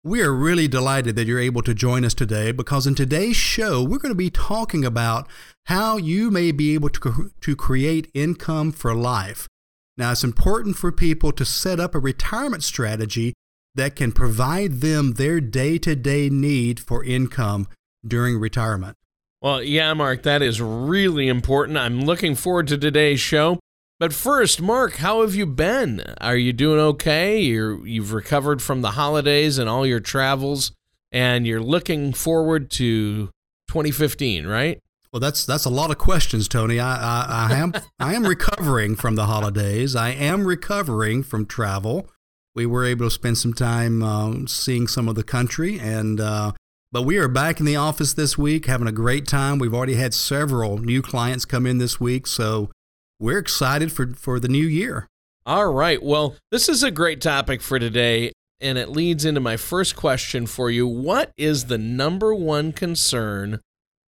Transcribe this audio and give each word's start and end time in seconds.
We 0.03 0.21
are 0.21 0.33
really 0.33 0.67
delighted 0.67 1.15
that 1.15 1.25
you're 1.25 1.39
able 1.39 1.61
to 1.61 1.73
join 1.73 2.03
us 2.03 2.13
today 2.13 2.51
because 2.51 2.85
in 2.85 2.95
today's 2.95 3.37
show, 3.37 3.81
we're 3.81 3.97
going 3.97 4.11
to 4.11 4.15
be 4.15 4.29
talking 4.29 4.83
about 4.83 5.29
how 5.67 5.95
you 5.95 6.29
may 6.29 6.51
be 6.51 6.73
able 6.73 6.89
to, 6.89 7.31
to 7.39 7.55
create 7.55 8.11
income 8.13 8.73
for 8.73 8.93
life. 8.93 9.47
Now, 9.95 10.11
it's 10.11 10.25
important 10.25 10.75
for 10.75 10.91
people 10.91 11.31
to 11.31 11.45
set 11.45 11.79
up 11.79 11.95
a 11.95 11.99
retirement 11.99 12.61
strategy 12.61 13.33
that 13.73 13.95
can 13.95 14.11
provide 14.11 14.81
them 14.81 15.13
their 15.13 15.39
day 15.39 15.77
to 15.77 15.95
day 15.95 16.29
need 16.29 16.81
for 16.81 17.05
income 17.05 17.69
during 18.05 18.37
retirement. 18.39 18.97
Well, 19.41 19.61
yeah, 19.61 19.93
Mark, 19.93 20.23
that 20.23 20.41
is 20.41 20.61
really 20.61 21.27
important. 21.27 21.77
I'm 21.77 22.01
looking 22.01 22.35
forward 22.35 22.67
to 22.67 22.77
today's 22.77 23.19
show. 23.19 23.59
But 23.99 24.13
first, 24.13 24.61
Mark, 24.61 24.95
how 24.95 25.21
have 25.21 25.35
you 25.35 25.45
been? 25.45 26.01
Are 26.19 26.35
you 26.35 26.53
doing 26.53 26.79
okay? 26.79 27.39
You're, 27.39 27.85
you've 27.87 28.13
recovered 28.13 28.61
from 28.61 28.81
the 28.81 28.91
holidays 28.91 29.57
and 29.57 29.67
all 29.67 29.85
your 29.85 29.99
travels, 29.99 30.71
and 31.11 31.47
you're 31.47 31.61
looking 31.61 32.13
forward 32.13 32.69
to 32.71 33.27
2015, 33.69 34.45
right? 34.45 34.81
Well, 35.11 35.19
that's 35.19 35.45
that's 35.45 35.65
a 35.65 35.69
lot 35.69 35.89
of 35.89 35.97
questions, 35.97 36.47
Tony. 36.47 36.79
I, 36.79 36.95
I, 36.95 37.47
I 37.49 37.55
am 37.55 37.73
I 37.99 38.13
am 38.13 38.25
recovering 38.25 38.95
from 38.95 39.15
the 39.15 39.25
holidays. 39.25 39.95
I 39.95 40.09
am 40.09 40.45
recovering 40.45 41.23
from 41.23 41.45
travel 41.45 42.09
we 42.57 42.65
were 42.65 42.83
able 42.83 43.05
to 43.05 43.11
spend 43.11 43.37
some 43.37 43.53
time 43.53 44.01
uh, 44.01 44.33
seeing 44.47 44.87
some 44.87 45.07
of 45.07 45.13
the 45.13 45.23
country 45.23 45.79
and 45.79 46.19
uh, 46.19 46.53
but 46.91 47.03
we 47.03 47.17
are 47.17 47.27
back 47.27 47.59
in 47.59 47.65
the 47.65 47.75
office 47.75 48.13
this 48.13 48.37
week 48.37 48.65
having 48.65 48.87
a 48.87 48.93
great 48.93 49.27
time. 49.27 49.59
We've 49.59 49.73
already 49.73 49.95
had 49.95 50.13
several 50.13 50.77
new 50.77 51.01
clients 51.01 51.45
come 51.45 51.65
in 51.65 51.77
this 51.77 51.99
week 51.99 52.27
so 52.27 52.71
we're 53.19 53.39
excited 53.39 53.91
for 53.91 54.13
for 54.13 54.39
the 54.39 54.47
new 54.47 54.65
year. 54.65 55.07
All 55.45 55.71
right. 55.71 56.01
Well 56.01 56.35
this 56.51 56.69
is 56.69 56.83
a 56.83 56.91
great 56.91 57.21
topic 57.21 57.61
for 57.61 57.79
today 57.79 58.31
and 58.59 58.77
it 58.77 58.89
leads 58.89 59.25
into 59.25 59.41
my 59.41 59.57
first 59.57 59.95
question 59.95 60.47
for 60.47 60.71
you. 60.71 60.87
What 60.87 61.31
is 61.37 61.65
the 61.65 61.77
number 61.77 62.33
one 62.33 62.71
concern 62.71 63.59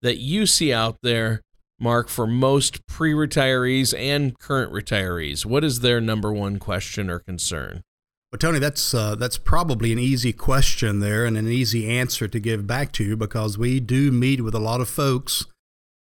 that 0.01 0.17
you 0.17 0.46
see 0.46 0.72
out 0.72 0.97
there 1.03 1.41
mark 1.79 2.09
for 2.09 2.28
most 2.28 2.85
pre-retirees 2.88 3.97
and 3.97 4.38
current 4.40 4.72
retirees? 4.72 5.46
What 5.46 5.63
is 5.63 5.81
their 5.81 6.01
number 6.01 6.31
one 6.31 6.59
question 6.59 7.09
or 7.09 7.19
concern 7.19 7.84
well, 8.31 8.38
Tony, 8.38 8.59
that's 8.59 8.94
uh, 8.94 9.16
that's 9.16 9.38
probably 9.38 9.91
an 9.91 9.97
easy 10.00 10.34
question 10.34 11.00
there 11.00 11.25
and 11.25 11.35
an 11.35 11.47
easy 11.47 11.88
answer 11.88 12.28
to 12.28 12.40
give 12.40 12.67
back 12.67 12.91
to 12.94 13.03
you 13.03 13.17
because 13.17 13.57
we 13.57 13.79
do 13.79 14.12
meet 14.12 14.41
with 14.41 14.53
a 14.53 14.59
lot 14.59 14.81
of 14.81 14.90
folks 14.90 15.45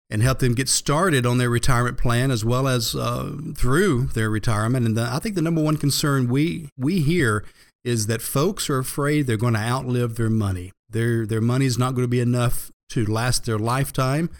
and 0.09 0.23
help 0.23 0.39
them 0.39 0.55
get 0.55 0.69
started 0.69 1.25
on 1.25 1.37
their 1.37 1.49
retirement 1.49 1.97
plan 1.97 2.31
as 2.31 2.43
well 2.43 2.67
as 2.67 2.95
uh, 2.95 3.35
through 3.55 4.07
their 4.07 4.29
retirement. 4.29 4.85
And 4.85 4.97
the, 4.97 5.03
I 5.03 5.19
think 5.19 5.35
the 5.35 5.41
number 5.41 5.61
one 5.61 5.77
concern 5.77 6.27
we 6.27 6.69
we 6.75 7.01
hear 7.01 7.45
is 7.83 8.07
that 8.07 8.21
folks 8.21 8.69
are 8.69 8.79
afraid 8.79 9.27
they're 9.27 9.37
going 9.37 9.53
to 9.53 9.59
outlive 9.59 10.15
their 10.15 10.29
money. 10.29 10.71
Their 10.89 11.27
their 11.27 11.41
money 11.41 11.65
is 11.65 11.77
not 11.77 11.93
going 11.93 12.03
to 12.03 12.09
be 12.09 12.19
enough 12.19 12.71
to 12.89 13.05
last 13.05 13.45
their 13.45 13.59
lifetime, 13.59 14.31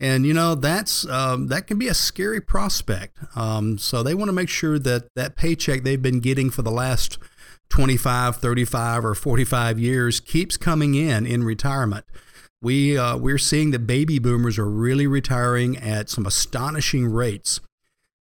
and 0.00 0.26
you 0.26 0.34
know 0.34 0.54
that's 0.54 1.06
um, 1.08 1.48
that 1.48 1.66
can 1.66 1.78
be 1.78 1.88
a 1.88 1.94
scary 1.94 2.40
prospect. 2.40 3.18
Um, 3.36 3.78
so 3.78 4.02
they 4.02 4.14
want 4.14 4.28
to 4.28 4.32
make 4.32 4.48
sure 4.48 4.78
that 4.78 5.08
that 5.14 5.36
paycheck 5.36 5.82
they've 5.82 6.00
been 6.00 6.20
getting 6.20 6.50
for 6.50 6.62
the 6.62 6.70
last 6.70 7.18
25, 7.70 8.36
35, 8.36 9.04
or 9.04 9.14
45 9.14 9.78
years 9.78 10.20
keeps 10.20 10.56
coming 10.56 10.94
in 10.94 11.26
in 11.26 11.44
retirement. 11.44 12.04
We 12.60 12.96
uh, 12.96 13.16
we're 13.16 13.38
seeing 13.38 13.70
that 13.72 13.86
baby 13.86 14.18
boomers 14.18 14.58
are 14.58 14.68
really 14.68 15.06
retiring 15.06 15.76
at 15.76 16.08
some 16.08 16.26
astonishing 16.26 17.06
rates, 17.06 17.60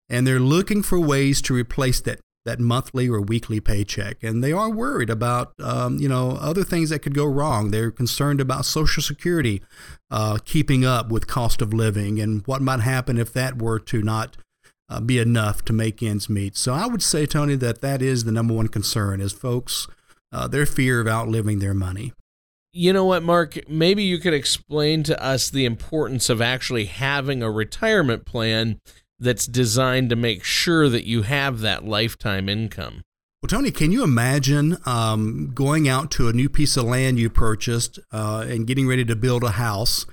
and 0.10 0.28
they're 0.28 0.40
looking 0.40 0.84
for 0.84 1.00
ways 1.00 1.42
to 1.44 1.54
replace 1.54 2.02
that 2.02 2.20
that 2.46 2.60
monthly 2.60 3.08
or 3.08 3.22
weekly 3.22 3.60
paycheck, 3.60 4.24
and 4.24 4.44
they 4.44 4.52
are 4.52 4.70
worried 4.70 5.10
about 5.10 5.54
um, 5.60 5.98
you 5.98 6.10
know 6.10 6.38
other 6.42 6.64
things 6.64 6.90
that 6.90 7.00
could 7.00 7.16
go 7.16 7.26
wrong. 7.26 7.72
They're 7.72 7.92
concerned 7.92 8.42
about 8.42 8.66
Social 8.66 9.04
Security 9.04 9.62
uh, 10.12 10.40
keeping 10.44 10.86
up 10.86 11.10
with 11.10 11.28
cost 11.28 11.62
of 11.62 11.74
living 11.74 12.20
and 12.20 12.46
what 12.46 12.62
might 12.62 12.82
happen 12.82 13.18
if 13.18 13.34
that 13.34 13.62
were 13.62 13.80
to 13.80 14.02
not 14.02 14.38
uh, 14.90 15.00
be 15.00 15.20
enough 15.20 15.64
to 15.66 15.74
make 15.74 16.04
ends 16.04 16.30
meet. 16.30 16.58
So 16.58 16.74
I 16.74 16.86
would 16.86 17.02
say, 17.02 17.26
Tony, 17.26 17.56
that 17.56 17.82
that 17.82 18.02
is 18.02 18.24
the 18.24 18.32
number 18.32 18.54
one 18.54 18.68
concern 18.68 19.22
is 19.22 19.34
folks 19.34 19.88
uh, 20.32 20.48
their 20.48 20.66
fear 20.66 21.00
of 21.00 21.08
outliving 21.08 21.60
their 21.60 21.74
money. 21.74 22.14
You 22.76 22.92
know 22.92 23.06
what, 23.06 23.22
Mark? 23.22 23.70
Maybe 23.70 24.04
you 24.04 24.18
could 24.18 24.34
explain 24.34 25.04
to 25.04 25.24
us 25.24 25.50
the 25.50 25.64
importance 25.64 26.28
of 26.28 26.42
actually 26.42 26.86
having 26.86 27.44
a 27.44 27.52
retirement 27.52 28.26
plan 28.26 28.80
that's 29.24 29.48
designed 29.48 30.10
to 30.10 30.16
make 30.16 30.44
sure 30.44 30.90
that 30.90 31.06
you 31.06 31.24
have 31.24 31.62
that 31.62 31.86
lifetime 31.86 32.50
income. 32.50 33.04
Well, 33.42 33.50
Tony, 33.50 33.72
can 33.72 33.92
you 33.92 34.04
imagine 34.04 34.78
um, 34.86 35.52
going 35.54 35.90
out 35.90 36.12
to 36.12 36.30
a 36.30 36.34
new 36.34 36.48
piece 36.48 36.78
of 36.78 36.86
land 36.86 37.20
you 37.20 37.30
purchased 37.30 38.00
uh, 38.12 38.46
and 38.48 38.66
getting 38.66 38.88
ready 38.88 39.04
to 39.04 39.16
build 39.16 39.44
a 39.44 39.52
house, 39.52 40.06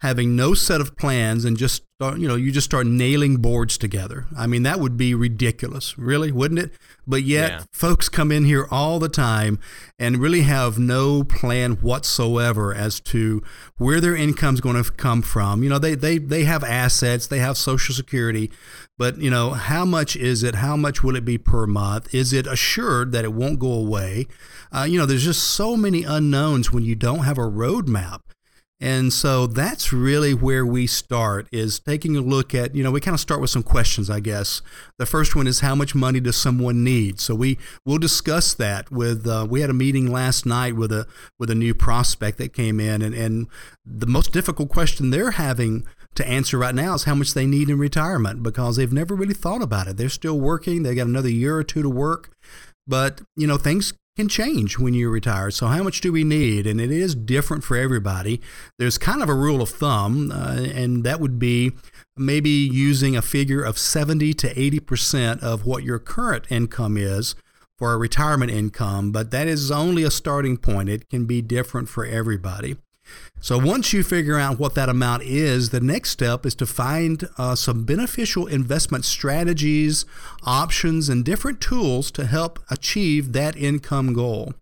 having 0.00 0.36
no 0.36 0.54
set 0.54 0.80
of 0.80 0.96
plans, 0.96 1.44
and 1.44 1.56
just 1.56 1.82
start, 1.96 2.18
you 2.18 2.28
know 2.28 2.36
you 2.36 2.52
just 2.52 2.66
start 2.66 2.86
nailing 2.86 3.38
boards 3.38 3.76
together? 3.76 4.26
I 4.36 4.46
mean, 4.46 4.62
that 4.62 4.78
would 4.78 4.96
be 4.96 5.14
ridiculous, 5.14 5.98
really, 5.98 6.30
wouldn't 6.30 6.60
it? 6.60 6.72
But 7.06 7.24
yet, 7.24 7.50
yeah. 7.50 7.62
folks 7.72 8.08
come 8.08 8.30
in 8.30 8.44
here 8.44 8.68
all 8.70 8.98
the 8.98 9.08
time 9.08 9.58
and 9.98 10.18
really 10.18 10.42
have 10.42 10.78
no 10.78 11.24
plan 11.24 11.72
whatsoever 11.72 12.74
as 12.74 13.00
to 13.00 13.42
where 13.78 14.00
their 14.00 14.14
income's 14.14 14.60
going 14.60 14.80
to 14.80 14.92
come 14.92 15.22
from. 15.22 15.62
You 15.62 15.70
know, 15.70 15.78
they, 15.78 15.94
they, 15.94 16.18
they 16.18 16.44
have 16.44 16.62
assets, 16.62 17.26
they 17.26 17.38
have 17.38 17.56
Social 17.56 17.94
Security, 17.94 18.50
but, 18.98 19.18
you 19.18 19.30
know, 19.30 19.50
how 19.50 19.84
much 19.84 20.14
is 20.16 20.42
it? 20.42 20.56
How 20.56 20.76
much 20.76 21.02
will 21.02 21.16
it 21.16 21.24
be 21.24 21.38
per 21.38 21.66
month? 21.66 22.14
Is 22.14 22.32
it 22.32 22.46
assured 22.46 23.12
that 23.12 23.24
it 23.24 23.32
won't 23.32 23.58
go 23.58 23.72
away? 23.72 24.26
Uh, 24.70 24.86
you 24.88 24.98
know, 24.98 25.06
there's 25.06 25.24
just 25.24 25.42
so 25.42 25.76
many 25.76 26.04
unknowns 26.04 26.72
when 26.72 26.84
you 26.84 26.94
don't 26.94 27.24
have 27.24 27.38
a 27.38 27.42
roadmap. 27.42 28.20
And 28.80 29.12
so 29.12 29.48
that's 29.48 29.92
really 29.92 30.34
where 30.34 30.64
we 30.64 30.86
start 30.86 31.48
is 31.50 31.80
taking 31.80 32.16
a 32.16 32.20
look 32.20 32.54
at, 32.54 32.76
you 32.76 32.84
know, 32.84 32.92
we 32.92 33.00
kind 33.00 33.14
of 33.14 33.20
start 33.20 33.40
with 33.40 33.50
some 33.50 33.64
questions, 33.64 34.08
I 34.08 34.20
guess. 34.20 34.62
The 34.98 35.06
first 35.06 35.34
one 35.34 35.48
is 35.48 35.60
how 35.60 35.74
much 35.74 35.96
money 35.96 36.20
does 36.20 36.36
someone 36.36 36.84
need? 36.84 37.18
So 37.18 37.34
we 37.34 37.58
we'll 37.84 37.98
discuss 37.98 38.54
that 38.54 38.92
with 38.92 39.26
uh, 39.26 39.46
we 39.50 39.62
had 39.62 39.70
a 39.70 39.74
meeting 39.74 40.12
last 40.12 40.46
night 40.46 40.76
with 40.76 40.92
a 40.92 41.08
with 41.40 41.50
a 41.50 41.56
new 41.56 41.74
prospect 41.74 42.38
that 42.38 42.52
came 42.52 42.78
in 42.78 43.02
and, 43.02 43.14
and 43.14 43.48
the 43.84 44.06
most 44.06 44.32
difficult 44.32 44.68
question 44.68 45.10
they're 45.10 45.32
having 45.32 45.84
to 46.14 46.26
answer 46.26 46.58
right 46.58 46.74
now 46.74 46.94
is 46.94 47.04
how 47.04 47.14
much 47.14 47.34
they 47.34 47.46
need 47.46 47.68
in 47.68 47.78
retirement 47.78 48.42
because 48.42 48.76
they've 48.76 48.92
never 48.92 49.14
really 49.14 49.34
thought 49.34 49.62
about 49.62 49.88
it. 49.88 49.96
They're 49.96 50.08
still 50.08 50.38
working, 50.38 50.82
they 50.82 50.94
got 50.94 51.06
another 51.06 51.30
year 51.30 51.56
or 51.56 51.64
two 51.64 51.82
to 51.82 51.90
work. 51.90 52.30
But, 52.86 53.20
you 53.36 53.46
know, 53.46 53.58
things 53.58 53.92
can 54.18 54.28
change 54.28 54.80
when 54.80 54.94
you 54.94 55.08
retire. 55.08 55.48
So, 55.52 55.68
how 55.68 55.84
much 55.84 56.00
do 56.00 56.10
we 56.10 56.24
need? 56.24 56.66
And 56.66 56.80
it 56.80 56.90
is 56.90 57.14
different 57.14 57.62
for 57.62 57.76
everybody. 57.76 58.40
There's 58.76 58.98
kind 58.98 59.22
of 59.22 59.28
a 59.28 59.34
rule 59.34 59.62
of 59.62 59.68
thumb, 59.68 60.32
uh, 60.32 60.66
and 60.74 61.04
that 61.04 61.20
would 61.20 61.38
be 61.38 61.72
maybe 62.16 62.50
using 62.50 63.16
a 63.16 63.22
figure 63.22 63.62
of 63.62 63.78
70 63.78 64.34
to 64.34 64.52
80% 64.52 65.40
of 65.40 65.64
what 65.64 65.84
your 65.84 66.00
current 66.00 66.46
income 66.50 66.96
is 66.96 67.36
for 67.78 67.92
a 67.92 67.96
retirement 67.96 68.50
income, 68.50 69.12
but 69.12 69.30
that 69.30 69.46
is 69.46 69.70
only 69.70 70.02
a 70.02 70.10
starting 70.10 70.56
point. 70.56 70.88
It 70.88 71.08
can 71.08 71.24
be 71.26 71.40
different 71.40 71.88
for 71.88 72.04
everybody. 72.04 72.76
So 73.40 73.56
once 73.56 73.92
you 73.92 74.02
figure 74.02 74.38
out 74.38 74.58
what 74.58 74.74
that 74.74 74.88
amount 74.88 75.22
is, 75.22 75.70
the 75.70 75.80
next 75.80 76.10
step 76.10 76.44
is 76.44 76.54
to 76.56 76.66
find 76.66 77.28
uh, 77.38 77.54
some 77.54 77.84
beneficial 77.84 78.46
investment 78.46 79.04
strategies, 79.04 80.04
options, 80.44 81.08
and 81.08 81.24
different 81.24 81.60
tools 81.60 82.10
to 82.12 82.26
help 82.26 82.58
achieve 82.70 83.32
that 83.32 83.56
income 83.56 84.12
goal. 84.12 84.54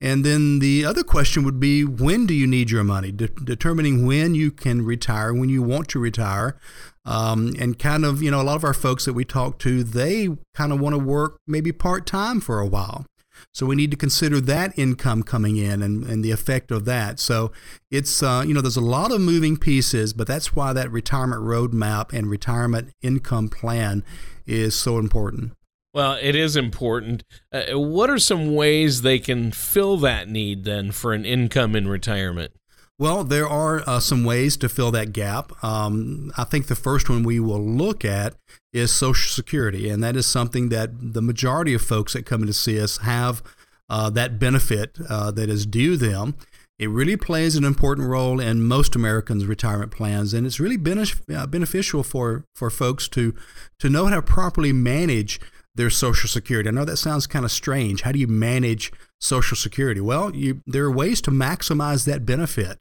And 0.00 0.24
then 0.24 0.60
the 0.60 0.84
other 0.84 1.02
question 1.02 1.44
would 1.44 1.58
be 1.58 1.84
when 1.84 2.26
do 2.26 2.34
you 2.34 2.46
need 2.46 2.70
your 2.70 2.84
money? 2.84 3.10
De- 3.10 3.28
determining 3.28 4.06
when 4.06 4.34
you 4.34 4.50
can 4.50 4.84
retire, 4.84 5.34
when 5.34 5.48
you 5.48 5.62
want 5.62 5.88
to 5.88 5.98
retire. 5.98 6.56
Um, 7.04 7.54
and 7.58 7.78
kind 7.78 8.04
of, 8.04 8.22
you 8.22 8.30
know, 8.30 8.40
a 8.40 8.44
lot 8.44 8.56
of 8.56 8.64
our 8.64 8.74
folks 8.74 9.06
that 9.06 9.14
we 9.14 9.24
talk 9.24 9.58
to, 9.60 9.82
they 9.82 10.28
kind 10.54 10.72
of 10.72 10.80
want 10.80 10.94
to 10.94 10.98
work 10.98 11.38
maybe 11.46 11.72
part 11.72 12.06
time 12.06 12.40
for 12.40 12.60
a 12.60 12.66
while. 12.66 13.06
So 13.52 13.66
we 13.66 13.76
need 13.76 13.90
to 13.90 13.96
consider 13.96 14.40
that 14.42 14.78
income 14.78 15.22
coming 15.22 15.56
in 15.56 15.82
and, 15.82 16.04
and 16.04 16.24
the 16.24 16.30
effect 16.30 16.70
of 16.70 16.84
that. 16.84 17.18
So 17.20 17.52
it's, 17.90 18.22
uh, 18.22 18.44
you 18.46 18.54
know, 18.54 18.60
there's 18.60 18.76
a 18.76 18.80
lot 18.80 19.12
of 19.12 19.20
moving 19.20 19.56
pieces, 19.56 20.12
but 20.12 20.26
that's 20.26 20.54
why 20.54 20.72
that 20.72 20.90
retirement 20.90 21.42
roadmap 21.42 22.12
and 22.12 22.28
retirement 22.28 22.92
income 23.02 23.48
plan 23.48 24.04
is 24.46 24.74
so 24.74 24.98
important. 24.98 25.52
Well, 25.94 26.18
it 26.20 26.36
is 26.36 26.54
important. 26.54 27.24
Uh, 27.52 27.78
what 27.78 28.10
are 28.10 28.18
some 28.18 28.54
ways 28.54 29.02
they 29.02 29.18
can 29.18 29.52
fill 29.52 29.96
that 29.98 30.28
need 30.28 30.64
then 30.64 30.92
for 30.92 31.12
an 31.12 31.24
income 31.24 31.74
in 31.74 31.88
retirement? 31.88 32.52
Well, 32.98 33.22
there 33.22 33.48
are 33.48 33.84
uh, 33.86 34.00
some 34.00 34.24
ways 34.24 34.56
to 34.56 34.68
fill 34.68 34.90
that 34.90 35.12
gap. 35.12 35.52
Um, 35.62 36.32
I 36.36 36.42
think 36.42 36.66
the 36.66 36.74
first 36.74 37.08
one 37.08 37.22
we 37.22 37.38
will 37.38 37.62
look 37.62 38.04
at 38.04 38.34
is 38.72 38.92
Social 38.92 39.30
Security, 39.30 39.88
and 39.88 40.02
that 40.02 40.16
is 40.16 40.26
something 40.26 40.68
that 40.70 40.90
the 41.14 41.22
majority 41.22 41.74
of 41.74 41.82
folks 41.82 42.12
that 42.14 42.26
come 42.26 42.40
in 42.40 42.48
to 42.48 42.52
see 42.52 42.80
us 42.80 42.98
have 42.98 43.40
uh, 43.88 44.10
that 44.10 44.40
benefit 44.40 44.98
uh, 45.08 45.30
that 45.30 45.48
is 45.48 45.64
due 45.64 45.96
them. 45.96 46.34
It 46.78 46.90
really 46.90 47.16
plays 47.16 47.54
an 47.54 47.64
important 47.64 48.08
role 48.08 48.40
in 48.40 48.62
most 48.66 48.96
Americans' 48.96 49.46
retirement 49.46 49.92
plans, 49.92 50.34
and 50.34 50.44
it's 50.44 50.60
really 50.60 50.78
benef- 50.78 51.22
uh, 51.34 51.46
beneficial 51.46 52.02
for, 52.02 52.44
for 52.54 52.68
folks 52.68 53.08
to 53.08 53.32
to 53.78 53.88
know 53.88 54.06
how 54.06 54.16
to 54.16 54.22
properly 54.22 54.72
manage 54.72 55.40
their 55.78 55.88
Social 55.90 56.28
Security. 56.28 56.68
I 56.68 56.72
know 56.72 56.84
that 56.84 56.96
sounds 56.96 57.28
kind 57.28 57.44
of 57.44 57.52
strange. 57.52 58.02
How 58.02 58.10
do 58.10 58.18
you 58.18 58.26
manage 58.26 58.92
Social 59.20 59.56
Security? 59.56 60.00
Well, 60.00 60.34
you, 60.34 60.60
there 60.66 60.84
are 60.84 60.90
ways 60.90 61.20
to 61.22 61.30
maximize 61.30 62.04
that 62.04 62.26
benefit. 62.26 62.80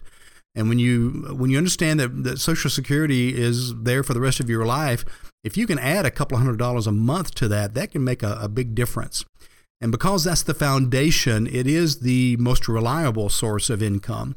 And 0.56 0.68
when 0.68 0.80
you 0.80 1.36
when 1.38 1.52
you 1.52 1.60
understand 1.60 2.00
that, 2.00 2.24
that 2.24 2.40
Social 2.40 2.72
Security 2.72 3.40
is 3.40 3.76
there 3.76 4.02
for 4.02 4.16
the 4.16 4.20
rest 4.20 4.40
of 4.40 4.50
your 4.50 4.66
life, 4.66 5.06
if 5.44 5.56
you 5.56 5.68
can 5.68 5.78
add 5.78 6.08
a 6.08 6.12
couple 6.12 6.40
hundred 6.40 6.58
dollars 6.58 6.88
a 6.88 6.92
month 6.92 7.36
to 7.36 7.48
that, 7.48 7.76
that 7.76 7.92
can 7.92 8.04
make 8.04 8.24
a, 8.24 8.40
a 8.42 8.50
big 8.50 8.74
difference. 8.74 9.24
And 9.80 9.92
because 9.92 10.24
that's 10.24 10.42
the 10.42 10.56
foundation, 10.56 11.46
it 11.46 11.68
is 11.68 12.00
the 12.00 12.36
most 12.38 12.68
reliable 12.68 13.30
source 13.30 13.70
of 13.70 13.84
income. 13.84 14.36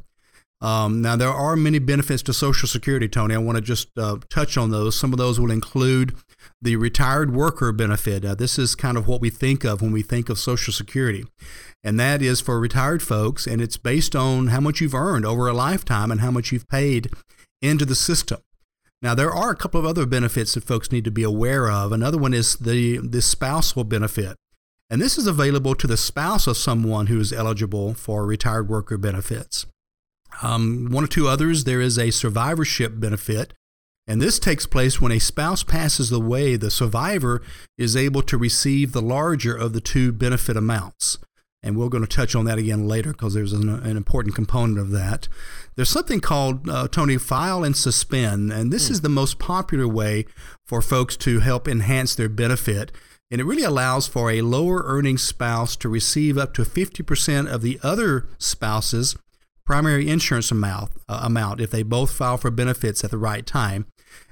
Um, 0.62 1.00
now, 1.00 1.16
there 1.16 1.30
are 1.30 1.56
many 1.56 1.78
benefits 1.78 2.22
to 2.24 2.34
Social 2.34 2.68
Security, 2.68 3.08
Tony. 3.08 3.34
I 3.34 3.38
want 3.38 3.56
to 3.56 3.62
just 3.62 3.88
uh, 3.96 4.18
touch 4.28 4.58
on 4.58 4.70
those. 4.70 4.98
Some 4.98 5.12
of 5.12 5.18
those 5.18 5.40
will 5.40 5.50
include 5.50 6.14
the 6.60 6.76
retired 6.76 7.34
worker 7.34 7.72
benefit. 7.72 8.24
Uh, 8.24 8.34
this 8.34 8.58
is 8.58 8.74
kind 8.74 8.98
of 8.98 9.08
what 9.08 9.22
we 9.22 9.30
think 9.30 9.64
of 9.64 9.80
when 9.80 9.92
we 9.92 10.02
think 10.02 10.28
of 10.28 10.38
Social 10.38 10.72
Security. 10.72 11.24
And 11.82 11.98
that 11.98 12.20
is 12.20 12.42
for 12.42 12.60
retired 12.60 13.02
folks, 13.02 13.46
and 13.46 13.62
it's 13.62 13.78
based 13.78 14.14
on 14.14 14.48
how 14.48 14.60
much 14.60 14.82
you've 14.82 14.94
earned 14.94 15.24
over 15.24 15.48
a 15.48 15.54
lifetime 15.54 16.10
and 16.10 16.20
how 16.20 16.30
much 16.30 16.52
you've 16.52 16.68
paid 16.68 17.10
into 17.62 17.86
the 17.86 17.94
system. 17.94 18.40
Now, 19.00 19.14
there 19.14 19.30
are 19.32 19.50
a 19.50 19.56
couple 19.56 19.80
of 19.80 19.86
other 19.86 20.04
benefits 20.04 20.52
that 20.54 20.64
folks 20.64 20.92
need 20.92 21.04
to 21.04 21.10
be 21.10 21.22
aware 21.22 21.70
of. 21.70 21.90
Another 21.90 22.18
one 22.18 22.34
is 22.34 22.56
the, 22.56 22.98
the 22.98 23.22
spousal 23.22 23.84
benefit. 23.84 24.36
And 24.90 25.00
this 25.00 25.16
is 25.16 25.26
available 25.26 25.74
to 25.76 25.86
the 25.86 25.96
spouse 25.96 26.46
of 26.46 26.58
someone 26.58 27.06
who 27.06 27.18
is 27.18 27.32
eligible 27.32 27.94
for 27.94 28.26
retired 28.26 28.68
worker 28.68 28.98
benefits. 28.98 29.64
Um, 30.42 30.88
one 30.90 31.04
or 31.04 31.08
two 31.08 31.28
others, 31.28 31.64
there 31.64 31.80
is 31.80 31.98
a 31.98 32.10
survivorship 32.10 32.98
benefit. 32.98 33.54
And 34.06 34.20
this 34.20 34.38
takes 34.38 34.66
place 34.66 35.00
when 35.00 35.12
a 35.12 35.20
spouse 35.20 35.62
passes 35.62 36.10
away, 36.10 36.56
the 36.56 36.70
survivor 36.70 37.42
is 37.78 37.94
able 37.94 38.22
to 38.22 38.36
receive 38.36 38.92
the 38.92 39.02
larger 39.02 39.54
of 39.54 39.72
the 39.72 39.80
two 39.80 40.10
benefit 40.10 40.56
amounts. 40.56 41.18
And 41.62 41.76
we're 41.76 41.90
going 41.90 42.04
to 42.04 42.16
touch 42.16 42.34
on 42.34 42.46
that 42.46 42.58
again 42.58 42.88
later 42.88 43.12
because 43.12 43.34
there's 43.34 43.52
an, 43.52 43.68
an, 43.68 43.96
important 43.96 44.34
component 44.34 44.78
of 44.78 44.90
that. 44.90 45.28
There's 45.76 45.90
something 45.90 46.20
called, 46.20 46.68
uh, 46.68 46.88
Tony, 46.88 47.18
file 47.18 47.62
and 47.62 47.76
suspend. 47.76 48.50
And 48.50 48.72
this 48.72 48.88
mm. 48.88 48.92
is 48.92 49.02
the 49.02 49.10
most 49.10 49.38
popular 49.38 49.86
way 49.86 50.24
for 50.66 50.80
folks 50.80 51.16
to 51.18 51.40
help 51.40 51.68
enhance 51.68 52.14
their 52.14 52.30
benefit. 52.30 52.90
And 53.30 53.40
it 53.40 53.44
really 53.44 53.62
allows 53.62 54.08
for 54.08 54.30
a 54.30 54.40
lower 54.40 54.82
earning 54.86 55.18
spouse 55.18 55.76
to 55.76 55.88
receive 55.88 56.38
up 56.38 56.54
to 56.54 56.62
50% 56.62 57.52
of 57.52 57.60
the 57.60 57.78
other 57.82 58.26
spouse's 58.38 59.14
primary 59.70 60.08
insurance 60.08 60.50
amount, 60.50 60.90
uh, 61.08 61.20
amount 61.22 61.60
if 61.60 61.70
they 61.70 61.84
both 61.84 62.10
file 62.10 62.36
for 62.36 62.50
benefits 62.50 63.04
at 63.04 63.12
the 63.12 63.16
right 63.16 63.46
time. 63.46 63.86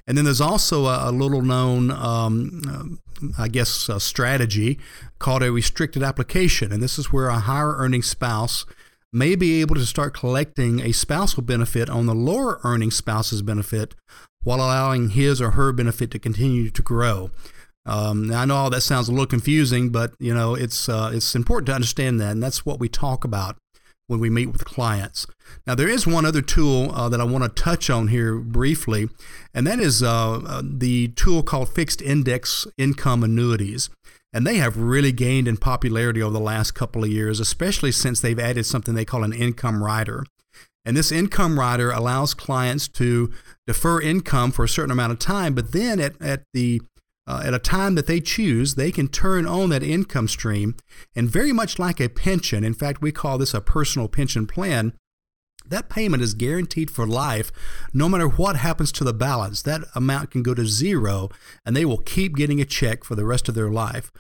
And 0.05 0.19
then 0.19 0.25
there's 0.25 0.41
also 0.41 0.87
a, 0.87 1.11
a 1.11 1.13
little 1.13 1.43
known, 1.43 1.93
um, 1.93 2.99
uh, 3.23 3.41
I 3.41 3.47
guess, 3.47 3.89
strategy 3.99 4.81
called 5.21 5.45
a 5.45 5.53
restricted 5.53 6.03
application. 6.03 6.73
And 6.73 6.83
this 6.83 6.99
is 6.99 7.13
where 7.13 7.29
a 7.29 7.39
higher 7.39 7.77
earning 7.77 8.03
spouse 8.03 8.67
may 9.13 9.37
be 9.37 9.61
able 9.61 9.77
to 9.77 9.87
start 9.87 10.13
collecting 10.13 10.81
a 10.81 10.91
spousal 10.91 11.45
benefit 11.45 11.89
on 11.89 12.07
the 12.07 12.17
lower 12.17 12.59
earning 12.65 12.91
spouse's 12.91 13.41
benefit 13.41 13.95
while 14.43 14.59
allowing 14.59 15.11
his 15.11 15.41
or 15.41 15.53
her 15.53 15.71
benefit 15.71 16.11
to 16.11 16.19
continue 16.19 16.69
to 16.69 16.83
grow. 16.83 17.31
Um, 17.87 18.33
I 18.33 18.45
know 18.45 18.57
all 18.57 18.71
that 18.71 18.81
sounds 18.81 19.09
a 19.09 19.13
little 19.13 19.25
confusing, 19.25 19.91
but 19.91 20.15
you 20.19 20.35
know 20.35 20.57
it's 20.57 20.89
uh, 20.89 21.13
it's 21.15 21.37
important 21.37 21.67
to 21.69 21.75
understand 21.75 22.21
that, 22.21 22.33
and 22.33 22.43
that's 22.43 22.67
what 22.67 22.81
we 22.81 22.89
talk 22.89 23.25
about 23.25 23.57
when 24.09 24.19
we 24.19 24.29
meet 24.29 24.47
with 24.47 24.65
clients. 24.65 25.27
Now, 25.67 25.77
there 25.77 25.89
is 25.89 26.07
one 26.07 26.27
other 26.27 26.43
tool 26.43 26.91
uh, 26.93 27.09
that 27.11 27.21
I 27.21 27.25
want 27.25 27.45
to 27.45 27.63
touch 27.63 27.89
on 27.89 28.09
here 28.09 28.37
briefly, 28.39 29.09
and 29.55 29.67
that 29.67 29.79
is 29.79 30.03
uh, 30.03 30.41
uh, 30.41 30.63
the 30.65 31.09
tool 31.09 31.43
called 31.45 31.69
fixed 31.69 32.03
index 32.03 32.67
income 32.77 33.23
annuities. 33.23 33.91
And 34.33 34.47
they 34.47 34.57
have 34.57 34.77
really 34.77 35.13
gained 35.13 35.49
in 35.49 35.57
popularity 35.57 36.23
over 36.23 36.33
the 36.33 36.41
last 36.41 36.73
couple 36.73 37.05
of 37.05 37.11
years, 37.11 37.41
especially 37.41 37.93
since 37.93 38.21
they've 38.21 38.39
added 38.39 38.67
something 38.67 38.95
they 38.95 39.05
call 39.05 39.25
an 39.25 39.33
income 39.33 39.83
rider. 39.83 40.25
And 40.85 40.97
this 40.97 41.13
income 41.13 41.59
rider 41.59 41.91
allows 41.91 42.35
clients 42.35 42.89
to 42.89 43.31
defer 43.67 44.01
income 44.01 44.53
for 44.53 44.65
a 44.65 44.69
certain 44.69 44.91
amount 44.91 45.13
of 45.13 45.19
time, 45.19 45.55
but 45.55 45.73
then 45.73 46.01
at, 46.01 46.21
at 46.21 46.43
the 46.55 46.81
uh, 47.29 47.43
at 47.45 47.53
a 47.53 47.59
time 47.59 47.95
that 47.95 48.07
they 48.07 48.21
choose, 48.21 48.75
they 48.75 48.91
can 48.91 49.07
turn 49.07 49.47
on 49.47 49.69
that 49.69 49.83
income 49.83 50.27
stream. 50.27 50.75
And 51.15 51.29
very 51.29 51.53
much 51.53 51.79
like 51.79 52.01
a 52.01 52.09
pension, 52.09 52.65
in 52.65 52.73
fact, 52.73 53.03
we 53.03 53.13
call 53.13 53.37
this 53.37 53.53
a 53.53 53.61
personal 53.61 54.09
pension 54.09 54.47
plan, 54.47 54.95
that 55.69 55.91
payment 55.91 56.23
is 56.23 56.33
guaranteed 56.33 56.91
for 56.91 57.07
life 57.07 57.53
no 57.93 58.09
matter 58.09 58.27
what 58.27 58.57
happens 58.57 58.91
to 58.93 59.05
the 59.05 59.13
balance. 59.13 59.61
That 59.61 59.83
amount 59.95 60.31
can 60.31 60.43
go 60.43 60.55
to 60.55 60.67
zero 60.67 61.29
and 61.67 61.77
they 61.77 61.85
will 61.85 61.99
keep 61.99 62.35
getting 62.35 62.63
a 62.63 62.65
check 62.65 63.05
for 63.05 63.15
the 63.15 63.27
rest 63.27 63.49
of 63.51 63.55
their 63.55 63.71
life. 63.71 64.11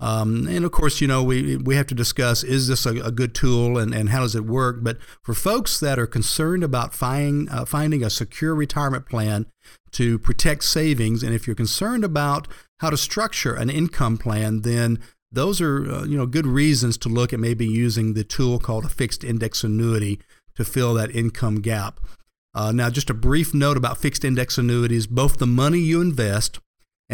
Um, 0.00 0.48
and 0.48 0.64
of 0.64 0.72
course, 0.72 1.00
you 1.00 1.06
know, 1.06 1.22
we, 1.22 1.56
we 1.56 1.76
have 1.76 1.86
to 1.86 1.94
discuss 1.94 2.42
is 2.42 2.66
this 2.68 2.84
a, 2.84 2.96
a, 2.96 3.12
good 3.12 3.34
tool 3.34 3.78
and, 3.78 3.94
and 3.94 4.08
how 4.08 4.20
does 4.20 4.34
it 4.34 4.44
work? 4.44 4.78
But 4.82 4.98
for 5.22 5.34
folks 5.34 5.78
that 5.80 5.98
are 6.00 6.06
concerned 6.06 6.64
about 6.64 6.92
find, 6.92 7.48
uh, 7.48 7.64
finding 7.64 8.02
a 8.02 8.10
secure 8.10 8.54
retirement 8.54 9.06
plan 9.08 9.46
to 9.92 10.18
protect 10.18 10.64
savings, 10.64 11.22
and 11.22 11.32
if 11.32 11.46
you're 11.46 11.54
concerned 11.54 12.04
about 12.04 12.48
how 12.78 12.90
to 12.90 12.96
structure 12.96 13.54
an 13.54 13.70
income 13.70 14.18
plan, 14.18 14.62
then 14.62 14.98
those 15.30 15.60
are 15.60 15.90
uh, 15.90 16.04
you 16.04 16.16
know 16.16 16.26
good 16.26 16.46
reasons 16.46 16.96
to 16.98 17.08
look 17.08 17.32
at 17.32 17.40
maybe 17.40 17.66
using 17.66 18.14
the 18.14 18.24
tool 18.24 18.58
called 18.58 18.84
a 18.84 18.88
fixed 18.88 19.24
index 19.24 19.64
annuity 19.64 20.20
to 20.54 20.64
fill 20.64 20.94
that 20.94 21.14
income 21.14 21.60
gap. 21.60 22.00
Uh, 22.54 22.70
now, 22.70 22.88
just 22.88 23.10
a 23.10 23.14
brief 23.14 23.52
note 23.52 23.76
about 23.76 23.98
fixed 23.98 24.24
index 24.24 24.58
annuities: 24.58 25.06
both 25.06 25.38
the 25.38 25.46
money 25.46 25.78
you 25.78 26.00
invest 26.00 26.60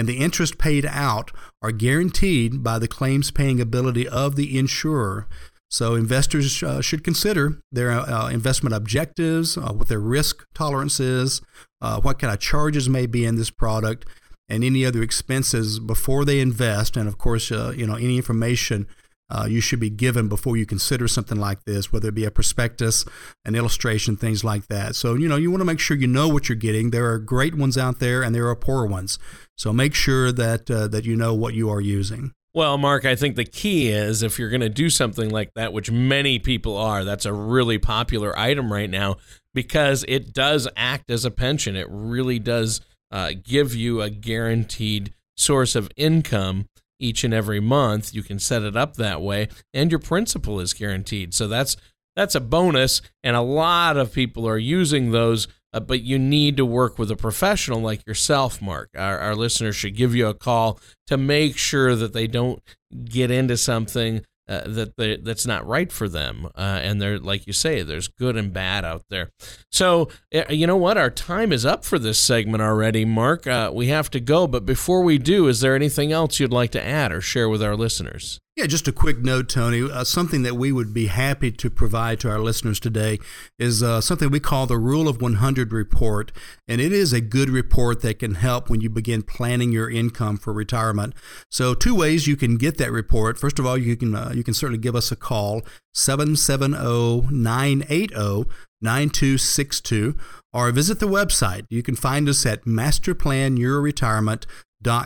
and 0.01 0.09
the 0.09 0.17
interest 0.17 0.57
paid 0.57 0.87
out 0.87 1.31
are 1.61 1.73
guaranteed 1.73 2.63
by 2.65 2.79
the 2.79 2.89
claims 2.89 3.31
paying 3.31 3.61
ability 3.61 4.09
of 4.09 4.35
the 4.35 4.59
insurer. 4.59 5.29
So, 5.69 5.95
investors 5.95 6.63
uh, 6.63 6.81
should 6.81 7.05
consider 7.05 7.61
their 7.71 7.91
uh, 7.91 8.31
investment 8.31 8.75
objectives, 8.75 9.59
uh, 9.59 9.75
what 9.75 9.89
their 9.89 10.01
risk 10.01 10.47
tolerance 10.55 11.01
is, 11.01 11.43
uh, 11.83 12.01
what 12.01 12.19
kind 12.19 12.33
of 12.33 12.41
charges 12.41 12.89
may 12.89 13.05
be 13.05 13.27
in 13.27 13.37
this 13.37 13.51
product, 13.51 14.07
and 14.49 14.65
any 14.65 14.87
other 14.87 15.03
expenses 15.03 15.79
before 15.79 16.25
they 16.25 16.41
invest. 16.41 16.97
And 16.97 17.07
of 17.07 17.19
course, 17.19 17.53
uh, 17.53 17.75
you 17.77 17.87
know 17.87 17.97
any 17.97 18.17
information 18.17 18.87
uh, 19.31 19.47
you 19.49 19.61
should 19.61 19.81
be 19.81 19.91
given 19.91 20.29
before 20.29 20.57
you 20.57 20.67
consider 20.67 21.07
something 21.07 21.39
like 21.39 21.65
this, 21.65 21.93
whether 21.93 22.09
it 22.09 22.15
be 22.15 22.25
a 22.25 22.31
prospectus, 22.31 23.05
an 23.45 23.55
illustration, 23.55 24.17
things 24.17 24.43
like 24.43 24.67
that. 24.67 24.97
So, 24.97 25.15
you 25.15 25.29
know, 25.29 25.37
you 25.37 25.51
want 25.51 25.61
to 25.61 25.65
make 25.65 25.79
sure 25.81 25.97
you 25.97 26.07
know 26.07 26.29
what 26.29 26.49
you're 26.49 26.57
getting. 26.57 26.91
There 26.91 27.11
are 27.11 27.19
great 27.19 27.55
ones 27.55 27.79
out 27.79 28.01
there 28.01 28.23
and 28.23 28.35
there 28.35 28.49
are 28.49 28.57
poor 28.57 28.87
ones. 28.87 29.19
So 29.57 29.73
make 29.73 29.95
sure 29.95 30.33
that, 30.33 30.71
uh, 30.71 30.89
that 30.89 31.05
you 31.05 31.15
know 31.15 31.35
what 31.35 31.55
you 31.55 31.71
are 31.71 31.81
using. 31.81 32.33
Well, 32.53 32.79
Mark, 32.79 33.05
I 33.05 33.15
think 33.15 33.37
the 33.37 33.45
key 33.45 33.91
is 33.91 34.25
if 34.25 34.37
you're 34.37 34.51
going 34.51 34.61
to 34.61 34.69
do 34.69 34.91
something 34.91 35.31
like 35.31 35.55
that, 35.55 35.73
which 35.73 35.89
many 35.89 36.41
people 36.41 36.77
are, 36.77 37.05
that's 37.05 37.25
a 37.25 37.33
really 37.33 37.79
popular 37.79 38.37
item 38.37 38.73
right 38.73 38.91
now 38.91 39.17
because 39.55 40.05
it 40.09 40.33
does 40.33 40.67
act 40.77 41.11
as 41.11 41.25
a 41.25 41.31
pension. 41.31 41.77
It 41.77 41.87
really 41.89 42.41
does 42.41 42.81
uh, 43.13 43.33
give 43.45 43.77
you 43.77 44.03
a 44.03 44.11
guaranteed 44.11 45.15
source 45.37 45.77
of 45.77 45.91
income 45.97 46.67
each 47.01 47.25
and 47.25 47.35
every 47.35 47.61
month. 47.61 48.15
You 48.15 48.23
can 48.23 48.39
set 48.39 48.63
it 48.63 48.77
up 48.77 48.95
that 48.97 49.21
way, 49.21 49.49
and 49.75 49.91
your 49.91 49.99
principal 49.99 50.61
is 50.61 50.75
guaranteed. 50.75 51.35
So 51.35 51.49
that's 51.49 51.77
that's 52.17 52.35
a 52.35 52.41
bonus, 52.41 53.03
and 53.23 53.37
a 53.37 53.41
lot 53.41 53.97
of 53.97 54.13
people 54.13 54.47
are 54.47 54.59
using 54.59 55.11
those. 55.11 55.49
Uh, 55.73 55.79
but 55.79 56.03
you 56.03 56.19
need 56.19 56.57
to 56.57 56.67
work 56.67 56.99
with 56.99 57.13
a 57.13 57.17
professional 57.17 57.81
like 57.81 58.05
yourself, 58.05 58.61
Mark. 58.61 58.91
Our, 58.97 59.19
our 59.21 59.37
listeners 59.37 59.77
should 59.77 59.95
give 59.95 60.17
you 60.17 60.27
a 60.27 60.35
call 60.35 60.81
to 61.07 61.17
make 61.17 61.57
sure 61.57 61.95
that 61.95 62.13
they 62.13 62.27
don't 62.27 62.61
get 63.05 63.31
into 63.31 63.57
something 63.57 64.23
uh, 64.51 64.63
that 64.67 64.97
they, 64.97 65.17
that's 65.17 65.47
not 65.47 65.67
right 65.67 65.93
for 65.93 66.09
them. 66.09 66.47
Uh, 66.57 66.81
and 66.83 67.01
they're 67.01 67.19
like 67.19 67.47
you 67.47 67.53
say, 67.53 67.83
there's 67.83 68.09
good 68.09 68.37
and 68.37 68.53
bad 68.53 68.85
out 68.85 69.05
there. 69.09 69.31
So 69.71 70.11
uh, 70.35 70.43
you 70.51 70.67
know 70.67 70.77
what? 70.77 70.99
Our 70.99 71.11
time 71.11 71.53
is 71.53 71.65
up 71.65 71.85
for 71.85 71.99
this 71.99 72.19
segment 72.19 72.63
already, 72.63 73.05
Mark. 73.05 73.47
Uh, 73.47 73.71
we 73.73 73.87
have 73.87 74.11
to 74.11 74.21
go, 74.21 74.47
but 74.47 74.67
before 74.67 75.03
we 75.03 75.19
do, 75.19 75.47
is 75.47 75.61
there 75.61 75.77
anything 75.77 76.11
else 76.11 76.41
you'd 76.41 76.53
like 76.53 76.73
to 76.73 76.85
add 76.85 77.13
or 77.13 77.21
share 77.21 77.49
with 77.49 77.63
our 77.63 77.77
listeners? 77.77 78.41
Yeah, 78.61 78.67
just 78.67 78.87
a 78.87 78.93
quick 78.93 79.21
note, 79.21 79.49
Tony. 79.49 79.91
Uh, 79.91 80.05
something 80.05 80.43
that 80.43 80.55
we 80.55 80.71
would 80.71 80.93
be 80.93 81.07
happy 81.07 81.51
to 81.51 81.71
provide 81.71 82.21
to 82.21 82.29
our 82.29 82.41
listeners 82.41 82.79
today 82.79 83.19
is 83.59 83.83
uh, 83.83 84.03
something 84.03 84.29
we 84.29 84.39
call 84.39 84.67
the 84.67 84.77
Rule 84.77 85.09
of 85.09 85.23
100 85.23 85.73
report. 85.73 86.31
And 86.69 86.79
it 86.79 86.93
is 86.93 87.15
a 87.15 87.23
good 87.23 87.49
report 87.49 88.03
that 88.03 88.19
can 88.19 88.35
help 88.35 88.69
when 88.69 88.83
you 88.83 88.91
begin 88.91 89.23
planning 89.23 89.73
your 89.73 89.89
income 89.89 90.37
for 90.37 90.53
retirement. 90.53 91.15
So, 91.51 91.73
two 91.73 91.95
ways 91.95 92.27
you 92.27 92.37
can 92.37 92.59
get 92.59 92.77
that 92.77 92.93
report. 92.93 93.39
First 93.39 93.59
of 93.59 93.65
all, 93.65 93.79
you 93.79 93.97
can, 93.97 94.15
uh, 94.15 94.33
you 94.35 94.45
can 94.45 94.53
certainly 94.53 94.79
give 94.79 94.95
us 94.95 95.11
a 95.11 95.17
call, 95.17 95.63
770 95.95 97.35
980 97.35 98.45
9262 98.83 100.19
or 100.53 100.71
visit 100.71 101.01
the 101.01 101.09
website. 101.09 101.65
You 101.71 101.83
can 101.83 101.97
find 101.97 102.29
us 102.29 102.45
at 102.45 102.67
masterplanyourretirement.com 102.67 104.47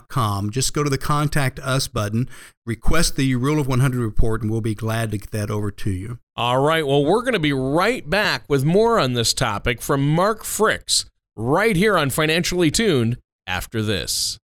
com. 0.08 0.50
Just 0.50 0.74
go 0.74 0.82
to 0.82 0.90
the 0.90 0.98
Contact 0.98 1.58
Us 1.60 1.88
button, 1.88 2.28
request 2.66 3.16
the 3.16 3.34
Rule 3.34 3.60
of 3.60 3.66
100 3.66 4.00
report, 4.00 4.42
and 4.42 4.50
we'll 4.50 4.60
be 4.60 4.74
glad 4.74 5.10
to 5.10 5.18
get 5.18 5.30
that 5.32 5.50
over 5.50 5.70
to 5.70 5.90
you. 5.90 6.18
All 6.36 6.60
right. 6.60 6.86
Well, 6.86 7.04
we're 7.04 7.22
going 7.22 7.34
to 7.34 7.38
be 7.38 7.52
right 7.52 8.08
back 8.08 8.44
with 8.48 8.64
more 8.64 8.98
on 8.98 9.12
this 9.12 9.32
topic 9.32 9.80
from 9.80 10.08
Mark 10.08 10.42
Fricks 10.42 11.06
right 11.36 11.76
here 11.76 11.96
on 11.96 12.10
Financially 12.10 12.70
Tuned 12.70 13.18
after 13.46 13.82
this. 13.82 14.38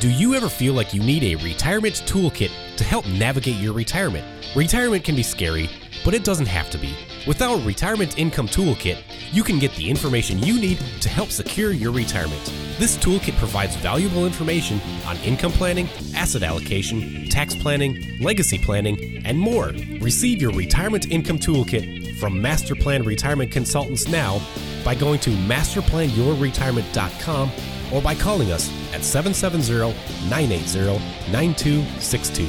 Do 0.00 0.10
you 0.10 0.34
ever 0.34 0.48
feel 0.48 0.74
like 0.74 0.92
you 0.92 1.00
need 1.02 1.22
a 1.22 1.36
retirement 1.42 2.02
toolkit 2.06 2.50
to 2.76 2.84
help 2.84 3.06
navigate 3.06 3.56
your 3.56 3.72
retirement? 3.72 4.24
Retirement 4.54 5.02
can 5.04 5.16
be 5.16 5.22
scary, 5.22 5.70
but 6.04 6.12
it 6.14 6.24
doesn't 6.24 6.46
have 6.46 6.68
to 6.70 6.78
be. 6.78 6.94
With 7.26 7.42
our 7.42 7.58
Retirement 7.60 8.18
Income 8.18 8.48
Toolkit, 8.48 8.98
you 9.32 9.42
can 9.42 9.58
get 9.58 9.74
the 9.76 9.88
information 9.88 10.38
you 10.40 10.60
need 10.60 10.76
to 11.00 11.08
help 11.08 11.30
secure 11.30 11.72
your 11.72 11.92
retirement. 11.92 12.52
This 12.78 12.98
toolkit 12.98 13.38
provides 13.38 13.76
valuable 13.76 14.26
information 14.26 14.78
on 15.06 15.16
income 15.18 15.52
planning, 15.52 15.88
asset 16.14 16.42
allocation, 16.42 17.28
tax 17.28 17.54
planning, 17.54 18.18
legacy 18.20 18.58
planning, 18.58 19.22
and 19.24 19.38
more. 19.38 19.68
Receive 20.00 20.42
your 20.42 20.52
Retirement 20.52 21.10
Income 21.10 21.38
Toolkit 21.38 22.18
from 22.18 22.42
Master 22.42 22.74
Plan 22.74 23.04
Retirement 23.04 23.50
Consultants 23.50 24.06
now 24.08 24.42
by 24.84 24.94
going 24.94 25.18
to 25.20 25.30
masterplanyourretirement.com 25.30 27.50
or 27.94 28.02
by 28.02 28.14
calling 28.14 28.50
us 28.50 28.68
at 28.92 29.04
770 29.04 29.96
980 30.28 30.98
9262. 31.30 32.46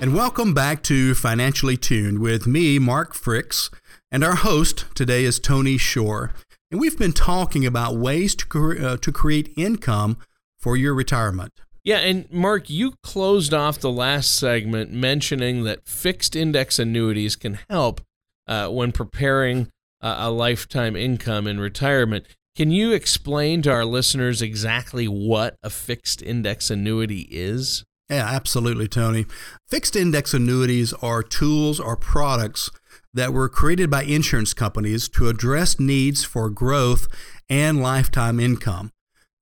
And 0.00 0.14
welcome 0.14 0.54
back 0.54 0.82
to 0.84 1.14
Financially 1.14 1.76
Tuned 1.76 2.20
with 2.20 2.46
me, 2.46 2.78
Mark 2.78 3.14
Fricks. 3.14 3.70
And 4.12 4.22
our 4.22 4.36
host 4.36 4.84
today 4.94 5.24
is 5.24 5.40
Tony 5.40 5.78
Shore. 5.78 6.32
And 6.70 6.80
we've 6.80 6.98
been 6.98 7.12
talking 7.12 7.66
about 7.66 7.96
ways 7.96 8.34
to, 8.36 8.78
uh, 8.78 8.96
to 8.98 9.10
create 9.10 9.52
income 9.56 10.18
for 10.58 10.76
your 10.76 10.94
retirement. 10.94 11.52
Yeah, 11.82 11.98
and 11.98 12.30
Mark, 12.30 12.68
you 12.68 12.94
closed 13.02 13.54
off 13.54 13.78
the 13.78 13.90
last 13.90 14.34
segment 14.34 14.92
mentioning 14.92 15.64
that 15.64 15.86
fixed 15.86 16.36
index 16.36 16.78
annuities 16.78 17.34
can 17.34 17.58
help 17.70 18.02
uh, 18.46 18.68
when 18.68 18.92
preparing 18.92 19.68
uh, 20.00 20.16
a 20.18 20.30
lifetime 20.30 20.94
income 20.94 21.46
in 21.46 21.58
retirement. 21.58 22.26
Can 22.58 22.72
you 22.72 22.90
explain 22.90 23.62
to 23.62 23.70
our 23.70 23.84
listeners 23.84 24.42
exactly 24.42 25.06
what 25.06 25.54
a 25.62 25.70
fixed 25.70 26.20
index 26.20 26.72
annuity 26.72 27.28
is? 27.30 27.84
Yeah, 28.10 28.26
absolutely, 28.26 28.88
Tony. 28.88 29.26
Fixed 29.68 29.94
index 29.94 30.34
annuities 30.34 30.92
are 30.94 31.22
tools 31.22 31.78
or 31.78 31.96
products 31.96 32.68
that 33.14 33.32
were 33.32 33.48
created 33.48 33.90
by 33.90 34.02
insurance 34.02 34.54
companies 34.54 35.08
to 35.10 35.28
address 35.28 35.78
needs 35.78 36.24
for 36.24 36.50
growth 36.50 37.06
and 37.48 37.80
lifetime 37.80 38.40
income. 38.40 38.90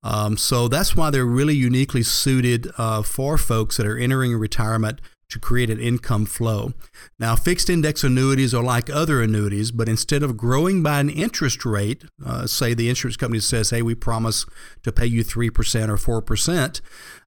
Um, 0.03 0.37
so 0.37 0.69
that's 0.69 0.95
why 0.95 1.09
they're 1.09 1.25
really 1.25 1.55
uniquely 1.55 2.03
suited 2.03 2.71
uh, 2.77 3.01
for 3.01 3.39
folks 3.39 3.79
that 3.79 3.87
are 3.87 3.97
entering 3.97 4.37
retirement 4.37 5.01
to 5.29 5.39
create 5.41 5.71
an 5.71 5.81
income 5.81 6.25
flow. 6.25 6.73
Now, 7.19 7.35
fixed 7.35 7.69
index 7.69 8.05
annuities 8.05 8.55
are 8.55 8.63
like 8.63 8.89
other 8.89 9.21
annuities, 9.21 9.71
but 9.71 9.89
instead 9.89 10.23
of 10.23 10.37
growing 10.37 10.83
by 10.83 11.01
an 11.01 11.11
interest 11.11 11.65
rate, 11.65 12.05
uh, 12.25 12.47
say 12.47 12.75
the 12.75 12.89
insurance 12.89 13.17
company 13.17 13.41
says, 13.41 13.71
hey, 13.71 13.83
we 13.83 13.95
promise 13.95 14.47
to 14.83 14.93
pay 14.93 15.07
you 15.07 15.25
3% 15.25 15.89
or 15.89 16.23
4%, 16.23 16.81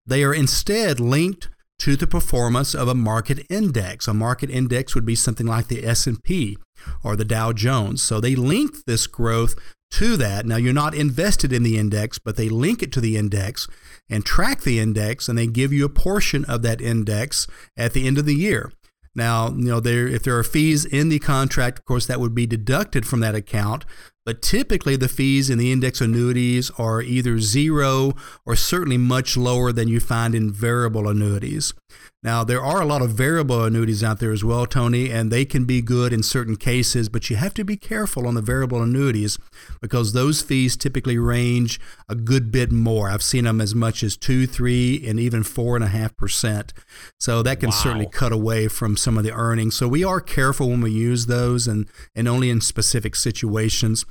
they 0.05 0.23
are 0.23 0.33
instead 0.33 0.99
linked 0.99 1.49
to 1.79 1.95
the 1.95 2.07
performance 2.07 2.75
of 2.75 2.87
a 2.87 2.95
market 2.95 3.45
index. 3.49 4.07
A 4.07 4.13
market 4.13 4.49
index 4.49 4.95
would 4.95 5.05
be 5.05 5.15
something 5.15 5.47
like 5.47 5.67
the 5.67 5.85
S&P 5.85 6.57
or 7.03 7.15
the 7.15 7.25
Dow 7.25 7.53
Jones. 7.53 8.01
So 8.01 8.19
they 8.19 8.35
link 8.35 8.85
this 8.85 9.07
growth 9.07 9.55
to 9.91 10.17
that. 10.17 10.45
Now 10.45 10.57
you're 10.57 10.73
not 10.73 10.93
invested 10.93 11.51
in 11.51 11.63
the 11.63 11.77
index, 11.77 12.19
but 12.19 12.35
they 12.35 12.49
link 12.49 12.83
it 12.83 12.91
to 12.93 13.01
the 13.01 13.17
index 13.17 13.67
and 14.09 14.25
track 14.25 14.61
the 14.61 14.79
index 14.79 15.27
and 15.27 15.37
they 15.37 15.47
give 15.47 15.71
you 15.71 15.85
a 15.85 15.89
portion 15.89 16.45
of 16.45 16.61
that 16.63 16.81
index 16.81 17.47
at 17.77 17.93
the 17.93 18.07
end 18.07 18.17
of 18.17 18.25
the 18.25 18.35
year. 18.35 18.71
Now, 19.15 19.49
you 19.49 19.65
know, 19.65 19.79
there 19.79 20.07
if 20.07 20.23
there 20.23 20.37
are 20.37 20.43
fees 20.43 20.85
in 20.85 21.09
the 21.09 21.19
contract, 21.19 21.79
of 21.79 21.85
course 21.85 22.05
that 22.05 22.19
would 22.19 22.35
be 22.35 22.45
deducted 22.45 23.05
from 23.05 23.19
that 23.21 23.35
account, 23.35 23.85
but 24.29 24.43
typically, 24.43 24.95
the 24.95 25.07
fees 25.07 25.49
in 25.49 25.57
the 25.57 25.71
index 25.71 26.01
annuities 26.01 26.69
are 26.77 27.01
either 27.01 27.39
zero 27.39 28.13
or 28.45 28.55
certainly 28.55 28.95
much 28.95 29.35
lower 29.35 29.71
than 29.71 29.87
you 29.87 29.99
find 29.99 30.35
in 30.35 30.51
variable 30.51 31.07
annuities. 31.07 31.73
Now, 32.21 32.43
there 32.43 32.61
are 32.61 32.81
a 32.81 32.85
lot 32.85 33.01
of 33.01 33.11
variable 33.11 33.63
annuities 33.63 34.03
out 34.03 34.19
there 34.19 34.33
as 34.33 34.43
well, 34.43 34.65
Tony, 34.65 35.09
and 35.09 35.31
they 35.31 35.45
can 35.45 35.63
be 35.63 35.81
good 35.81 36.11
in 36.11 36.21
certain 36.21 36.57
cases, 36.57 37.07
but 37.07 37.29
you 37.29 37.37
have 37.37 37.53
to 37.53 37.63
be 37.63 37.77
careful 37.77 38.27
on 38.27 38.33
the 38.33 38.41
variable 38.41 38.83
annuities 38.83 39.37
because 39.79 40.11
those 40.11 40.41
fees 40.41 40.75
typically 40.75 41.17
range 41.17 41.79
a 42.09 42.15
good 42.15 42.51
bit 42.51 42.73
more. 42.73 43.09
I've 43.09 43.23
seen 43.23 43.45
them 43.45 43.61
as 43.61 43.73
much 43.73 44.03
as 44.03 44.17
two, 44.17 44.47
three, 44.47 45.01
and 45.07 45.17
even 45.17 45.43
four 45.43 45.77
and 45.77 45.83
a 45.83 45.87
half 45.87 46.17
percent. 46.17 46.73
So 47.21 47.41
that 47.41 47.61
can 47.61 47.69
wow. 47.69 47.75
certainly 47.75 48.07
cut 48.07 48.33
away 48.33 48.67
from 48.67 48.97
some 48.97 49.17
of 49.17 49.23
the 49.23 49.31
earnings. 49.31 49.77
So 49.77 49.87
we 49.87 50.03
are 50.03 50.19
careful 50.19 50.67
when 50.67 50.81
we 50.81 50.91
use 50.91 51.27
those 51.27 51.67
and, 51.67 51.87
and 52.15 52.27
only 52.27 52.49
in 52.49 52.59
specific 52.59 53.15
situations. 53.15 54.05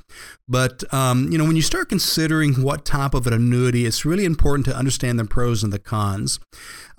But 0.47 0.91
um, 0.91 1.31
you 1.31 1.37
know, 1.37 1.45
when 1.45 1.55
you 1.55 1.61
start 1.61 1.89
considering 1.89 2.63
what 2.63 2.85
type 2.85 3.13
of 3.13 3.27
an 3.27 3.33
annuity, 3.33 3.85
it's 3.85 4.03
really 4.03 4.25
important 4.25 4.65
to 4.65 4.75
understand 4.75 5.19
the 5.19 5.25
pros 5.25 5.63
and 5.63 5.71
the 5.71 5.77
cons. 5.77 6.39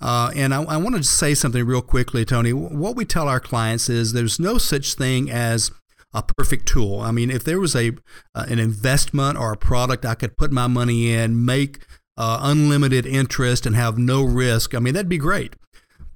Uh, 0.01 0.31
and 0.35 0.53
I, 0.53 0.63
I 0.63 0.77
wanted 0.77 0.99
to 0.99 1.09
say 1.09 1.33
something 1.35 1.65
real 1.65 1.81
quickly, 1.81 2.25
Tony. 2.25 2.53
What 2.53 2.95
we 2.95 3.05
tell 3.05 3.27
our 3.27 3.39
clients 3.39 3.87
is 3.89 4.13
there's 4.13 4.39
no 4.39 4.57
such 4.57 4.95
thing 4.95 5.29
as 5.29 5.71
a 6.13 6.23
perfect 6.23 6.67
tool. 6.67 6.99
I 6.99 7.11
mean, 7.11 7.29
if 7.29 7.43
there 7.43 7.59
was 7.59 7.75
a 7.75 7.91
uh, 8.35 8.45
an 8.49 8.59
investment 8.59 9.37
or 9.37 9.53
a 9.53 9.57
product 9.57 10.05
I 10.05 10.15
could 10.15 10.35
put 10.37 10.51
my 10.51 10.67
money 10.67 11.13
in, 11.13 11.45
make 11.45 11.85
uh, 12.17 12.39
unlimited 12.41 13.05
interest, 13.05 13.65
and 13.65 13.75
have 13.75 13.97
no 13.97 14.23
risk, 14.23 14.73
I 14.75 14.79
mean, 14.79 14.93
that'd 14.93 15.07
be 15.07 15.17
great 15.17 15.55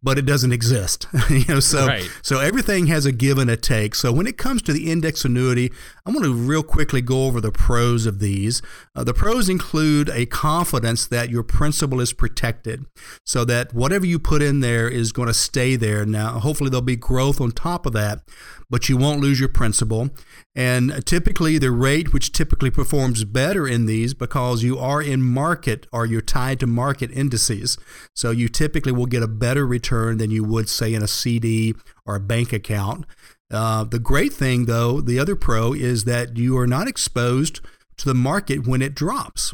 but 0.05 0.19
it 0.19 0.25
doesn't 0.25 0.53
exist. 0.53 1.07
you 1.31 1.43
know, 1.49 1.59
so 1.59 1.87
right. 1.87 2.07
so 2.21 2.39
everything 2.39 2.85
has 2.87 3.07
a 3.07 3.11
give 3.11 3.39
and 3.39 3.49
a 3.49 3.57
take. 3.57 3.95
So 3.95 4.11
when 4.11 4.27
it 4.27 4.37
comes 4.37 4.61
to 4.61 4.71
the 4.71 4.91
index 4.91 5.25
annuity, 5.25 5.71
I 6.05 6.11
want 6.11 6.25
to 6.25 6.33
real 6.33 6.61
quickly 6.61 7.01
go 7.01 7.25
over 7.25 7.41
the 7.41 7.51
pros 7.51 8.05
of 8.05 8.19
these. 8.19 8.61
Uh, 8.95 9.03
the 9.03 9.15
pros 9.15 9.49
include 9.49 10.09
a 10.09 10.27
confidence 10.27 11.07
that 11.07 11.31
your 11.31 11.41
principal 11.41 11.99
is 11.99 12.13
protected, 12.13 12.85
so 13.25 13.43
that 13.45 13.73
whatever 13.73 14.05
you 14.05 14.19
put 14.19 14.43
in 14.43 14.59
there 14.59 14.87
is 14.87 15.11
going 15.11 15.27
to 15.27 15.33
stay 15.33 15.75
there. 15.75 16.05
Now, 16.05 16.39
hopefully, 16.39 16.69
there'll 16.69 16.83
be 16.83 16.95
growth 16.95 17.41
on 17.41 17.51
top 17.51 17.87
of 17.87 17.93
that, 17.93 18.21
but 18.69 18.87
you 18.87 18.97
won't 18.97 19.21
lose 19.21 19.39
your 19.39 19.49
principal. 19.49 20.11
And 20.55 21.05
typically, 21.05 21.57
the 21.57 21.71
rate, 21.71 22.13
which 22.13 22.31
typically 22.31 22.71
performs 22.71 23.25
better 23.25 23.67
in 23.67 23.87
these 23.87 24.13
because 24.13 24.63
you 24.63 24.79
are 24.79 25.01
in 25.01 25.21
market 25.21 25.85
or 25.91 26.05
you're 26.05 26.21
tied 26.21 26.61
to 26.61 26.67
market 26.67 27.11
indices. 27.11 27.77
So 28.15 28.31
you 28.31 28.47
typically 28.47 28.93
will 28.93 29.05
get 29.05 29.21
a 29.21 29.27
better 29.27 29.67
return 29.67 30.17
than 30.17 30.31
you 30.31 30.45
would, 30.45 30.69
say, 30.69 30.93
in 30.93 31.03
a 31.03 31.09
CD 31.09 31.75
or 32.05 32.15
a 32.15 32.21
bank 32.21 32.53
account. 32.53 33.05
Uh, 33.51 33.83
the 33.83 33.99
great 33.99 34.31
thing, 34.31 34.65
though, 34.65 35.01
the 35.01 35.19
other 35.19 35.35
pro 35.35 35.73
is 35.73 36.05
that 36.05 36.37
you 36.37 36.57
are 36.57 36.67
not 36.67 36.87
exposed 36.87 37.59
to 37.97 38.05
the 38.05 38.15
market 38.15 38.65
when 38.65 38.81
it 38.81 38.95
drops. 38.95 39.53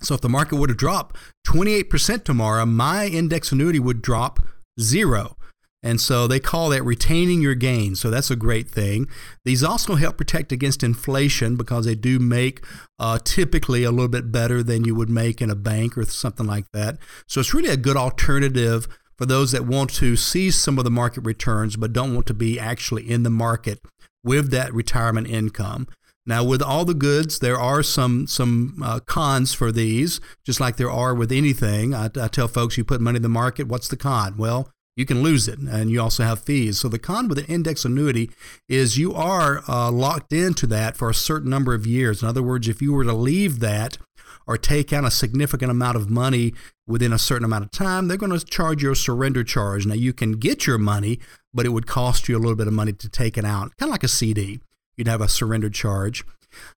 So 0.00 0.14
if 0.14 0.20
the 0.20 0.28
market 0.28 0.56
were 0.56 0.66
to 0.66 0.74
drop 0.74 1.16
28% 1.46 2.24
tomorrow, 2.24 2.66
my 2.66 3.06
index 3.06 3.52
annuity 3.52 3.78
would 3.78 4.02
drop 4.02 4.40
zero. 4.80 5.36
And 5.84 6.00
so 6.00 6.26
they 6.26 6.40
call 6.40 6.70
that 6.70 6.82
retaining 6.82 7.42
your 7.42 7.54
gains. 7.54 8.00
So 8.00 8.10
that's 8.10 8.30
a 8.30 8.36
great 8.36 8.70
thing. 8.70 9.06
These 9.44 9.62
also 9.62 9.96
help 9.96 10.16
protect 10.16 10.50
against 10.50 10.82
inflation 10.82 11.56
because 11.56 11.84
they 11.84 11.94
do 11.94 12.18
make 12.18 12.64
uh, 12.98 13.18
typically 13.22 13.84
a 13.84 13.90
little 13.90 14.08
bit 14.08 14.32
better 14.32 14.62
than 14.62 14.86
you 14.86 14.94
would 14.94 15.10
make 15.10 15.42
in 15.42 15.50
a 15.50 15.54
bank 15.54 15.98
or 15.98 16.04
something 16.06 16.46
like 16.46 16.64
that. 16.72 16.96
So 17.28 17.40
it's 17.40 17.52
really 17.52 17.68
a 17.68 17.76
good 17.76 17.98
alternative 17.98 18.88
for 19.18 19.26
those 19.26 19.52
that 19.52 19.66
want 19.66 19.90
to 19.94 20.16
see 20.16 20.50
some 20.50 20.78
of 20.78 20.84
the 20.84 20.90
market 20.90 21.20
returns 21.20 21.76
but 21.76 21.92
don't 21.92 22.14
want 22.14 22.26
to 22.26 22.34
be 22.34 22.58
actually 22.58 23.08
in 23.08 23.22
the 23.22 23.30
market 23.30 23.80
with 24.24 24.50
that 24.52 24.72
retirement 24.72 25.28
income. 25.28 25.86
Now, 26.26 26.42
with 26.42 26.62
all 26.62 26.86
the 26.86 26.94
goods, 26.94 27.40
there 27.40 27.60
are 27.60 27.82
some 27.82 28.26
some 28.26 28.80
uh, 28.82 29.00
cons 29.00 29.52
for 29.52 29.70
these, 29.70 30.22
just 30.42 30.58
like 30.58 30.78
there 30.78 30.90
are 30.90 31.14
with 31.14 31.30
anything. 31.30 31.92
I, 31.92 32.06
I, 32.06 32.28
tell 32.28 32.48
folks, 32.48 32.78
you 32.78 32.84
put 32.84 33.02
money 33.02 33.16
in 33.16 33.22
the 33.22 33.28
market, 33.28 33.68
what's 33.68 33.88
the 33.88 33.98
con? 33.98 34.38
Well, 34.38 34.70
you 34.96 35.04
can 35.04 35.22
lose 35.22 35.48
it, 35.48 35.58
and 35.58 35.90
you 35.90 36.00
also 36.00 36.22
have 36.22 36.40
fees. 36.40 36.78
So 36.78 36.88
the 36.88 36.98
con 36.98 37.28
with 37.28 37.38
an 37.38 37.46
index 37.46 37.84
annuity 37.84 38.30
is 38.68 38.96
you 38.96 39.12
are 39.14 39.62
uh, 39.68 39.90
locked 39.90 40.32
into 40.32 40.66
that 40.68 40.96
for 40.96 41.10
a 41.10 41.14
certain 41.14 41.50
number 41.50 41.74
of 41.74 41.86
years. 41.86 42.22
In 42.22 42.28
other 42.28 42.42
words, 42.42 42.68
if 42.68 42.80
you 42.80 42.92
were 42.92 43.04
to 43.04 43.12
leave 43.12 43.60
that 43.60 43.98
or 44.46 44.56
take 44.56 44.92
out 44.92 45.04
a 45.04 45.10
significant 45.10 45.70
amount 45.70 45.96
of 45.96 46.10
money 46.10 46.54
within 46.86 47.12
a 47.12 47.18
certain 47.18 47.44
amount 47.44 47.64
of 47.64 47.70
time, 47.70 48.06
they're 48.06 48.16
going 48.16 48.38
to 48.38 48.44
charge 48.44 48.82
you 48.82 48.92
a 48.92 48.96
surrender 48.96 49.42
charge. 49.42 49.86
Now, 49.86 49.94
you 49.94 50.12
can 50.12 50.32
get 50.32 50.66
your 50.66 50.78
money, 50.78 51.18
but 51.52 51.66
it 51.66 51.70
would 51.70 51.86
cost 51.86 52.28
you 52.28 52.36
a 52.36 52.38
little 52.38 52.56
bit 52.56 52.68
of 52.68 52.72
money 52.72 52.92
to 52.92 53.08
take 53.08 53.36
it 53.36 53.44
out, 53.44 53.76
kind 53.78 53.88
of 53.88 53.92
like 53.92 54.04
a 54.04 54.08
CD. 54.08 54.60
You'd 54.96 55.08
have 55.08 55.20
a 55.20 55.28
surrender 55.28 55.70
charge. 55.70 56.24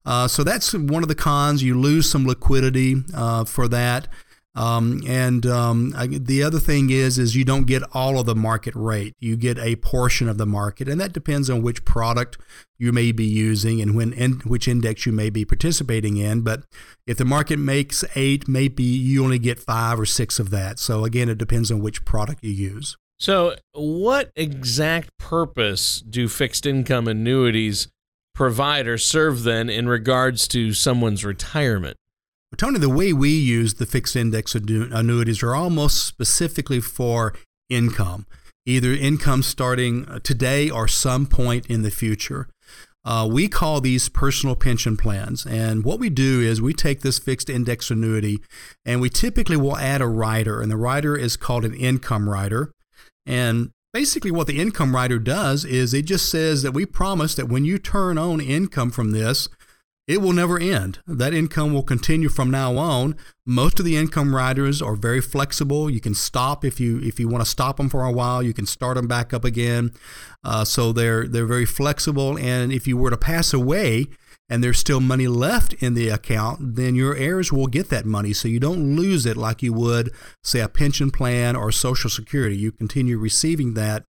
Uh, 0.04 0.28
so 0.28 0.44
that's 0.44 0.72
one 0.72 1.02
of 1.02 1.08
the 1.08 1.14
cons. 1.16 1.62
You 1.64 1.80
lose 1.80 2.08
some 2.08 2.26
liquidity 2.26 3.02
uh, 3.12 3.44
for 3.44 3.66
that. 3.68 4.06
Um, 4.56 5.02
and 5.06 5.44
um, 5.46 5.92
I, 5.96 6.06
the 6.06 6.42
other 6.42 6.60
thing 6.60 6.90
is, 6.90 7.18
is 7.18 7.34
you 7.34 7.44
don't 7.44 7.66
get 7.66 7.82
all 7.92 8.20
of 8.20 8.26
the 8.26 8.36
market 8.36 8.74
rate. 8.76 9.14
You 9.18 9.36
get 9.36 9.58
a 9.58 9.76
portion 9.76 10.28
of 10.28 10.38
the 10.38 10.46
market, 10.46 10.88
and 10.88 11.00
that 11.00 11.12
depends 11.12 11.50
on 11.50 11.62
which 11.62 11.84
product 11.84 12.38
you 12.78 12.92
may 12.92 13.10
be 13.10 13.24
using 13.24 13.80
and 13.80 13.94
when 13.96 14.12
which 14.44 14.68
index 14.68 15.06
you 15.06 15.12
may 15.12 15.30
be 15.30 15.44
participating 15.44 16.16
in. 16.16 16.42
But 16.42 16.64
if 17.06 17.16
the 17.16 17.24
market 17.24 17.58
makes 17.58 18.04
eight, 18.14 18.46
maybe 18.46 18.84
you 18.84 19.24
only 19.24 19.38
get 19.40 19.58
five 19.58 19.98
or 19.98 20.06
six 20.06 20.38
of 20.38 20.50
that. 20.50 20.78
So 20.78 21.04
again, 21.04 21.28
it 21.28 21.38
depends 21.38 21.70
on 21.72 21.80
which 21.80 22.04
product 22.04 22.44
you 22.44 22.52
use. 22.52 22.96
So, 23.18 23.56
what 23.72 24.30
exact 24.36 25.16
purpose 25.18 26.00
do 26.00 26.28
fixed 26.28 26.66
income 26.66 27.08
annuities 27.08 27.88
provide 28.34 28.86
or 28.86 28.98
serve 28.98 29.44
then 29.44 29.70
in 29.70 29.88
regards 29.88 30.48
to 30.48 30.74
someone's 30.74 31.24
retirement? 31.24 31.96
Tony, 32.56 32.78
the 32.78 32.88
way 32.88 33.12
we 33.12 33.30
use 33.30 33.74
the 33.74 33.86
fixed 33.86 34.16
index 34.16 34.54
annuities 34.54 35.42
are 35.42 35.54
almost 35.54 36.04
specifically 36.04 36.80
for 36.80 37.34
income, 37.68 38.26
either 38.66 38.92
income 38.92 39.42
starting 39.42 40.06
today 40.22 40.70
or 40.70 40.86
some 40.86 41.26
point 41.26 41.66
in 41.66 41.82
the 41.82 41.90
future. 41.90 42.48
Uh, 43.04 43.28
we 43.30 43.48
call 43.48 43.80
these 43.80 44.08
personal 44.08 44.56
pension 44.56 44.96
plans. 44.96 45.44
And 45.44 45.84
what 45.84 45.98
we 45.98 46.08
do 46.08 46.40
is 46.40 46.62
we 46.62 46.72
take 46.72 47.00
this 47.00 47.18
fixed 47.18 47.50
index 47.50 47.90
annuity 47.90 48.40
and 48.84 49.00
we 49.00 49.10
typically 49.10 49.56
will 49.56 49.76
add 49.76 50.00
a 50.00 50.06
rider, 50.06 50.62
and 50.62 50.70
the 50.70 50.76
rider 50.76 51.16
is 51.16 51.36
called 51.36 51.64
an 51.64 51.74
income 51.74 52.28
rider. 52.28 52.72
And 53.26 53.70
basically, 53.92 54.30
what 54.30 54.46
the 54.46 54.60
income 54.60 54.94
rider 54.94 55.18
does 55.18 55.64
is 55.64 55.92
it 55.92 56.06
just 56.06 56.30
says 56.30 56.62
that 56.62 56.72
we 56.72 56.86
promise 56.86 57.34
that 57.34 57.48
when 57.48 57.64
you 57.64 57.78
turn 57.78 58.16
on 58.16 58.40
income 58.40 58.90
from 58.90 59.10
this, 59.10 59.48
it 60.06 60.20
will 60.20 60.32
never 60.32 60.58
end. 60.58 60.98
That 61.06 61.32
income 61.32 61.72
will 61.72 61.82
continue 61.82 62.28
from 62.28 62.50
now 62.50 62.76
on. 62.76 63.16
Most 63.46 63.78
of 63.78 63.86
the 63.86 63.96
income 63.96 64.34
riders 64.34 64.82
are 64.82 64.96
very 64.96 65.22
flexible. 65.22 65.88
You 65.88 66.00
can 66.00 66.14
stop 66.14 66.64
if 66.64 66.78
you 66.78 67.00
if 67.00 67.18
you 67.18 67.26
want 67.28 67.42
to 67.42 67.50
stop 67.50 67.78
them 67.78 67.88
for 67.88 68.04
a 68.04 68.12
while. 68.12 68.42
You 68.42 68.52
can 68.52 68.66
start 68.66 68.96
them 68.96 69.08
back 69.08 69.32
up 69.32 69.44
again. 69.44 69.92
Uh, 70.42 70.64
so 70.64 70.92
they're 70.92 71.26
they're 71.26 71.46
very 71.46 71.64
flexible. 71.64 72.38
And 72.38 72.72
if 72.72 72.86
you 72.86 72.98
were 72.98 73.10
to 73.10 73.16
pass 73.16 73.54
away 73.54 74.06
and 74.50 74.62
there's 74.62 74.78
still 74.78 75.00
money 75.00 75.26
left 75.26 75.72
in 75.74 75.94
the 75.94 76.10
account, 76.10 76.76
then 76.76 76.94
your 76.94 77.16
heirs 77.16 77.50
will 77.50 77.66
get 77.66 77.88
that 77.88 78.04
money. 78.04 78.34
So 78.34 78.46
you 78.46 78.60
don't 78.60 78.96
lose 78.96 79.24
it 79.24 79.38
like 79.38 79.62
you 79.62 79.72
would 79.72 80.10
say 80.42 80.60
a 80.60 80.68
pension 80.68 81.10
plan 81.10 81.56
or 81.56 81.72
Social 81.72 82.10
Security. 82.10 82.56
You 82.56 82.72
continue 82.72 83.16
receiving 83.16 83.72
that 83.74 84.04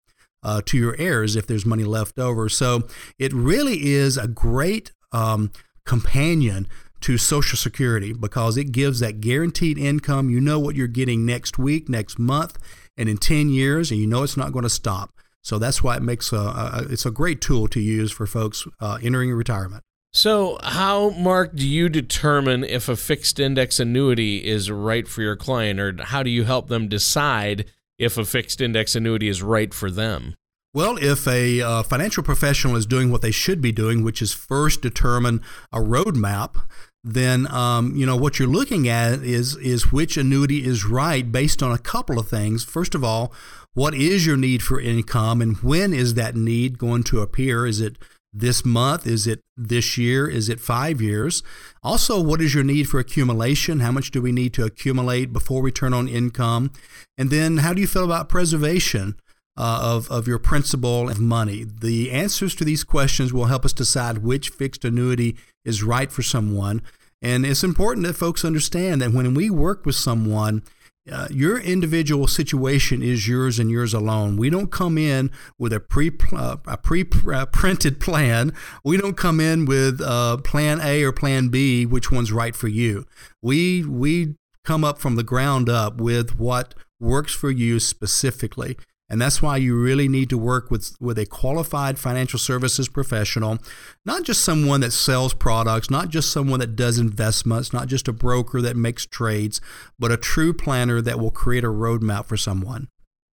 uh, 0.43 0.63
to 0.67 0.79
your 0.79 0.97
heirs 0.99 1.37
if 1.37 1.47
there's 1.47 1.67
money 1.67 1.85
left 1.85 2.19
over. 2.19 2.49
So 2.49 2.89
it 3.19 3.33
really 3.35 3.93
is 3.93 4.17
a 4.17 4.27
great. 4.27 4.93
Um, 5.13 5.53
companion 5.85 6.67
to 7.03 7.19
Social 7.19 7.57
Security 7.57 8.13
because 8.13 8.57
it 8.57 8.73
gives 8.73 9.01
that 9.01 9.21
guaranteed 9.21 9.77
income. 9.77 10.31
You 10.31 10.41
know 10.41 10.59
what 10.59 10.77
you're 10.77 10.87
getting 10.87 11.27
next 11.27 11.59
week, 11.59 11.89
next 11.89 12.19
month, 12.19 12.59
and 12.97 13.09
in 13.09 13.17
10 13.17 13.49
years, 13.49 13.91
and 13.91 14.01
you 14.01 14.07
know 14.07 14.23
it's 14.23 14.37
not 14.37 14.53
going 14.53 14.63
to 14.63 14.71
stop. 14.71 15.13
So 15.43 15.59
that's 15.59 15.83
why 15.83 15.97
it 15.97 16.03
makes 16.03 16.33
a, 16.33 16.37
a 16.37 16.87
it's 16.89 17.05
a 17.05 17.11
great 17.11 17.41
tool 17.41 17.67
to 17.69 17.81
use 17.81 18.13
for 18.13 18.27
folks 18.27 18.65
uh, 18.81 18.99
entering 19.03 19.33
retirement. 19.33 19.83
So, 20.15 20.59
how, 20.63 21.11
Mark, 21.11 21.57
do 21.57 21.67
you 21.67 21.89
determine 21.89 22.65
if 22.65 22.89
a 22.89 22.97
fixed 22.97 23.41
index 23.41 23.81
annuity 23.81 24.45
is 24.47 24.71
right 24.71 25.09
for 25.09 25.23
your 25.23 25.37
client, 25.37 25.81
or 25.81 25.97
how 26.03 26.23
do 26.23 26.29
you 26.29 26.45
help 26.45 26.69
them 26.69 26.87
decide 26.87 27.65
if 27.99 28.19
a 28.19 28.25
fixed 28.27 28.61
index 28.61 28.95
annuity 28.95 29.29
is 29.29 29.43
right 29.43 29.73
for 29.73 29.91
them? 29.91 30.37
Well, 30.75 30.97
if 30.97 31.29
a 31.29 31.61
uh, 31.61 31.83
financial 31.83 32.23
professional 32.23 32.77
is 32.77 32.87
doing 32.87 33.11
what 33.11 33.21
they 33.21 33.31
should 33.31 33.61
be 33.61 33.73
doing, 33.73 34.03
which 34.03 34.23
is 34.23 34.33
first 34.33 34.81
determine 34.81 35.43
a 35.71 35.81
roadmap, 35.81 36.63
then 37.05 37.47
um, 37.53 37.95
you 37.95 38.07
know 38.07 38.17
what 38.17 38.39
you're 38.39 38.49
looking 38.49 38.89
at 38.89 39.23
is 39.23 39.57
is 39.57 39.93
which 39.93 40.17
annuity 40.17 40.65
is 40.65 40.85
right 40.85 41.31
based 41.31 41.63
on 41.63 41.73
a 41.73 41.79
couple 41.79 42.19
of 42.19 42.29
things. 42.29 42.65
First 42.65 42.95
of 42.95 43.05
all, 43.05 43.35
what 43.75 43.95
is 43.95 44.25
your 44.25 44.39
need 44.39 44.63
for 44.63 44.81
income, 44.81 45.43
and 45.43 45.59
when 45.59 45.93
is 45.93 46.15
that 46.15 46.37
need 46.37 46.79
going 46.79 47.03
to 47.05 47.21
appear? 47.21 47.67
Is 47.67 47.81
it 47.81 47.99
this 48.33 48.65
month? 48.65 49.07
Is 49.07 49.27
it 49.27 49.41
this 49.59 49.99
year? 49.99 50.27
Is 50.27 50.49
it 50.49 50.59
five 50.59 51.03
years? 51.03 51.43
Also, 51.83 52.19
what 52.19 52.41
is 52.41 52.55
your 52.55 52.65
need 52.65 52.85
for 52.85 52.99
accumulation? 52.99 53.81
How 53.81 53.93
much 53.93 54.11
do 54.11 54.23
we 54.23 54.33
need 54.33 54.55
to 54.55 54.65
accumulate 54.65 55.35
before 55.35 55.61
we 55.61 55.71
turn 55.71 55.93
on 55.93 56.09
income? 56.09 56.71
And 57.19 57.29
then, 57.29 57.59
how 57.59 57.75
do 57.75 57.83
you 57.83 57.87
feel 57.87 58.05
about 58.05 58.31
preservation? 58.31 59.17
Uh, 59.57 59.81
of, 59.83 60.11
of 60.11 60.27
your 60.27 60.39
principal 60.39 61.09
of 61.09 61.21
money? 61.21 61.65
The 61.65 62.11
answers 62.11 62.55
to 62.57 62.65
these 62.65 62.85
questions 62.85 63.33
will 63.33 63.47
help 63.47 63.65
us 63.65 63.73
decide 63.73 64.19
which 64.19 64.49
fixed 64.49 64.85
annuity 64.85 65.37
is 65.65 65.83
right 65.83 66.11
for 66.11 66.23
someone. 66.23 66.83
And 67.21 67.47
it's 67.47 67.63
important 67.63 68.07
that 68.07 68.15
folks 68.15 68.45
understand 68.45 69.01
that 69.01 69.13
when 69.13 69.35
we 69.35 69.49
work 69.49 69.87
with 69.87 69.95
someone, 69.95 70.63
uh, 71.11 71.27
your 71.31 71.59
individual 71.59 72.29
situation 72.29 73.03
is 73.03 73.27
yours 73.27 73.59
and 73.59 73.71
yours 73.71 73.93
alone. 73.93 74.37
We 74.37 74.51
don't 74.51 74.71
come 74.71 74.97
in 74.97 75.31
with 75.59 75.73
a 75.73 75.81
pre 75.81 76.13
uh, 76.33 76.59
a 76.67 76.77
pre 76.77 77.03
printed 77.03 77.99
plan. 77.99 78.53
We 78.85 78.97
don't 78.97 79.17
come 79.17 79.41
in 79.41 79.65
with 79.65 80.01
uh, 80.01 80.37
plan 80.39 80.81
A 80.81 81.03
or 81.03 81.13
plan 81.13 81.49
B, 81.49 81.87
which 81.87 82.13
one's 82.13 82.31
right 82.31 82.55
for 82.55 82.69
you. 82.69 83.05
We 83.41 83.85
we 83.85 84.37
come 84.65 84.85
up 84.85 84.99
from 84.99 85.17
the 85.17 85.25
ground 85.25 85.69
up 85.69 86.01
with 86.01 86.39
what 86.39 86.75
works 87.01 87.35
for 87.35 87.51
you 87.51 87.81
specifically. 87.81 88.77
And 89.13 89.21
that's 89.21 89.43
why 89.43 89.59
you 89.59 89.77
really 89.77 90.09
need 90.09 90.31
to 90.31 90.39
work 90.39 90.71
with, 90.71 90.97
with 90.99 91.19
a 91.19 91.27
qualified 91.27 91.99
financial 91.99 92.39
services 92.39 92.89
professional, 92.89 93.59
not 94.07 94.23
just 94.23 94.43
someone 94.43 94.81
that 94.81 94.93
sells 94.93 95.35
products, 95.35 95.91
not 95.91 96.09
just 96.09 96.33
someone 96.33 96.61
that 96.61 96.77
does 96.77 96.99
investments, 96.99 97.75
not 97.75 97.89
just 97.89 98.09
a 98.09 98.13
broker 98.15 98.63
that 98.63 98.75
makes 98.75 99.05
trades, 99.05 99.61
but 99.99 100.11
a 100.11 100.17
true 100.17 100.55
planner 100.55 101.03
that 101.03 101.21
will 101.21 101.31
create 101.31 101.63
a 101.63 101.67
roadmap 101.67 102.25
for 102.25 102.39
someone. 102.39 102.89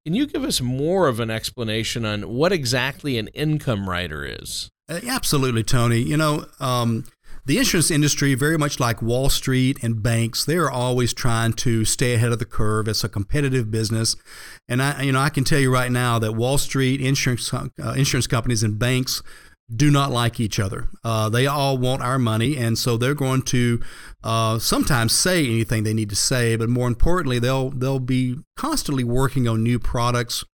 Can 0.05 0.15
you 0.15 0.27
give 0.27 0.43
us 0.43 0.59
more 0.59 1.07
of 1.07 1.21
an 1.21 1.29
explanation 1.31 2.03
on 2.03 2.23
what 2.23 2.51
exactly 2.51 3.17
an 3.17 3.29
income 3.29 3.89
rider 3.89 4.25
is? 4.25 4.69
Uh, 4.89 4.99
absolutely, 5.07 5.63
Tony. 5.63 5.99
You 5.99 6.17
know, 6.17 6.45
um, 6.59 7.05
the 7.49 7.57
insurance 7.57 7.89
industry, 7.89 8.35
very 8.35 8.59
much 8.59 8.79
like 8.79 9.01
Wall 9.01 9.27
Street 9.27 9.79
and 9.81 10.03
banks, 10.03 10.45
they 10.45 10.55
are 10.55 10.69
always 10.69 11.15
trying 11.15 11.53
to 11.53 11.83
stay 11.83 12.13
ahead 12.13 12.31
of 12.31 12.37
the 12.37 12.45
curve. 12.45 12.87
It's 12.87 13.03
a 13.03 13.09
competitive 13.09 13.71
business, 13.71 14.15
and 14.67 14.83
I, 14.83 15.01
you 15.01 15.11
know, 15.11 15.19
I 15.19 15.29
can 15.29 15.43
tell 15.43 15.57
you 15.57 15.73
right 15.73 15.91
now 15.91 16.19
that 16.19 16.33
Wall 16.33 16.59
Street 16.59 17.01
insurance 17.01 17.51
uh, 17.51 17.69
insurance 17.97 18.27
companies 18.27 18.61
and 18.61 18.77
banks 18.77 19.23
do 19.75 19.89
not 19.89 20.11
like 20.11 20.39
each 20.39 20.59
other. 20.59 20.89
Uh, 21.03 21.27
they 21.27 21.47
all 21.47 21.79
want 21.79 22.03
our 22.03 22.19
money, 22.19 22.55
and 22.55 22.77
so 22.77 22.97
they're 22.97 23.15
going 23.15 23.41
to 23.41 23.81
uh, 24.23 24.59
sometimes 24.59 25.11
say 25.11 25.43
anything 25.43 25.81
they 25.81 25.93
need 25.95 26.11
to 26.11 26.15
say, 26.15 26.55
but 26.55 26.69
more 26.69 26.87
importantly, 26.87 27.39
they'll 27.39 27.71
they'll 27.71 27.97
be 27.97 28.37
constantly 28.57 29.03
working 29.03 29.47
on 29.47 29.63
new 29.63 29.79
products 29.79 30.45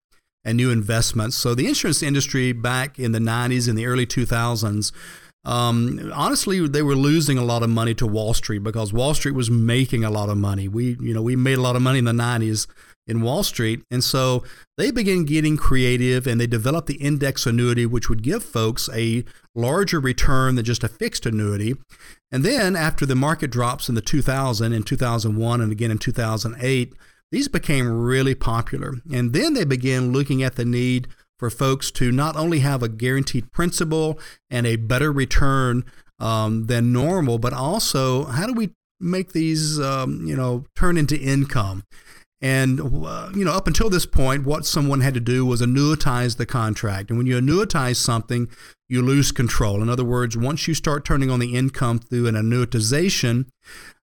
and 0.45 0.55
new 0.55 0.71
investments. 0.71 1.35
So 1.35 1.55
the 1.55 1.67
insurance 1.67 2.01
industry 2.01 2.53
back 2.53 2.97
in 2.97 3.11
the 3.11 3.19
90s 3.19 3.67
and 3.67 3.77
the 3.77 3.85
early 3.85 4.05
2000s 4.05 4.93
um, 5.45 6.11
honestly, 6.13 6.67
they 6.67 6.81
were 6.81 6.95
losing 6.95 7.37
a 7.37 7.43
lot 7.43 7.63
of 7.63 7.69
money 7.69 7.93
to 7.95 8.07
Wall 8.07 8.33
Street 8.33 8.63
because 8.63 8.91
Wall 8.91 9.13
Street 9.13 9.35
was 9.35 9.49
making 9.51 10.03
a 10.03 10.09
lot 10.09 10.29
of 10.29 10.37
money. 10.37 10.67
We, 10.67 10.97
you 10.99 11.13
know, 11.13 11.21
we 11.21 11.35
made 11.35 11.57
a 11.57 11.61
lot 11.61 11.75
of 11.75 11.81
money 11.81 11.99
in 11.99 12.05
the 12.05 12.11
'90s 12.11 12.67
in 13.07 13.21
Wall 13.21 13.43
Street, 13.43 13.83
and 13.91 14.03
so 14.03 14.43
they 14.77 14.89
began 14.89 15.23
getting 15.23 15.55
creative 15.55 16.25
and 16.25 16.41
they 16.41 16.47
developed 16.47 16.87
the 16.87 16.95
index 16.95 17.45
annuity, 17.45 17.85
which 17.85 18.09
would 18.09 18.23
give 18.23 18.43
folks 18.43 18.89
a 18.93 19.23
larger 19.53 19.99
return 19.99 20.55
than 20.55 20.65
just 20.65 20.83
a 20.83 20.89
fixed 20.89 21.25
annuity. 21.25 21.75
And 22.31 22.43
then 22.43 22.75
after 22.75 23.05
the 23.05 23.15
market 23.15 23.51
drops 23.51 23.87
in 23.87 23.95
the 23.95 24.01
2000 24.01 24.73
and 24.73 24.85
2001 24.85 25.61
and 25.61 25.71
again 25.71 25.91
in 25.91 25.97
2008, 25.99 26.93
these 27.31 27.47
became 27.47 27.89
really 27.89 28.35
popular. 28.35 28.93
And 29.13 29.33
then 29.33 29.53
they 29.53 29.65
began 29.65 30.11
looking 30.11 30.43
at 30.43 30.55
the 30.55 30.65
need 30.65 31.07
for 31.37 31.49
folks 31.49 31.91
to 31.91 32.11
not 32.11 32.35
only 32.35 32.59
have 32.59 32.81
a 32.81 32.89
guaranteed 32.89 33.51
principal 33.51 34.19
and 34.49 34.65
a 34.65 34.75
better 34.75 35.11
return 35.11 35.83
um, 36.19 36.67
than 36.67 36.93
normal, 36.93 37.37
but 37.37 37.53
also 37.53 38.25
how 38.25 38.47
do 38.47 38.53
we 38.53 38.71
make 38.99 39.33
these 39.33 39.79
um, 39.79 40.25
you 40.25 40.35
know 40.35 40.65
turn 40.75 40.97
into 40.97 41.17
income? 41.17 41.83
And 42.41 42.79
uh, 42.79 43.31
you 43.33 43.45
know, 43.45 43.53
up 43.53 43.67
until 43.67 43.89
this 43.89 44.05
point, 44.05 44.45
what 44.45 44.65
someone 44.65 45.01
had 45.01 45.13
to 45.13 45.19
do 45.19 45.45
was 45.45 45.61
annuitize 45.61 46.37
the 46.37 46.45
contract. 46.45 47.09
And 47.09 47.17
when 47.17 47.27
you 47.27 47.39
annuitize 47.39 47.95
something, 47.95 48.49
you 48.87 49.01
lose 49.01 49.31
control. 49.31 49.81
In 49.81 49.89
other 49.89 50.03
words, 50.03 50.37
once 50.37 50.67
you 50.67 50.73
start 50.73 51.05
turning 51.05 51.31
on 51.31 51.39
the 51.39 51.55
income 51.55 51.99
through 51.99 52.27
an 52.27 52.35
annuitization, 52.35 53.47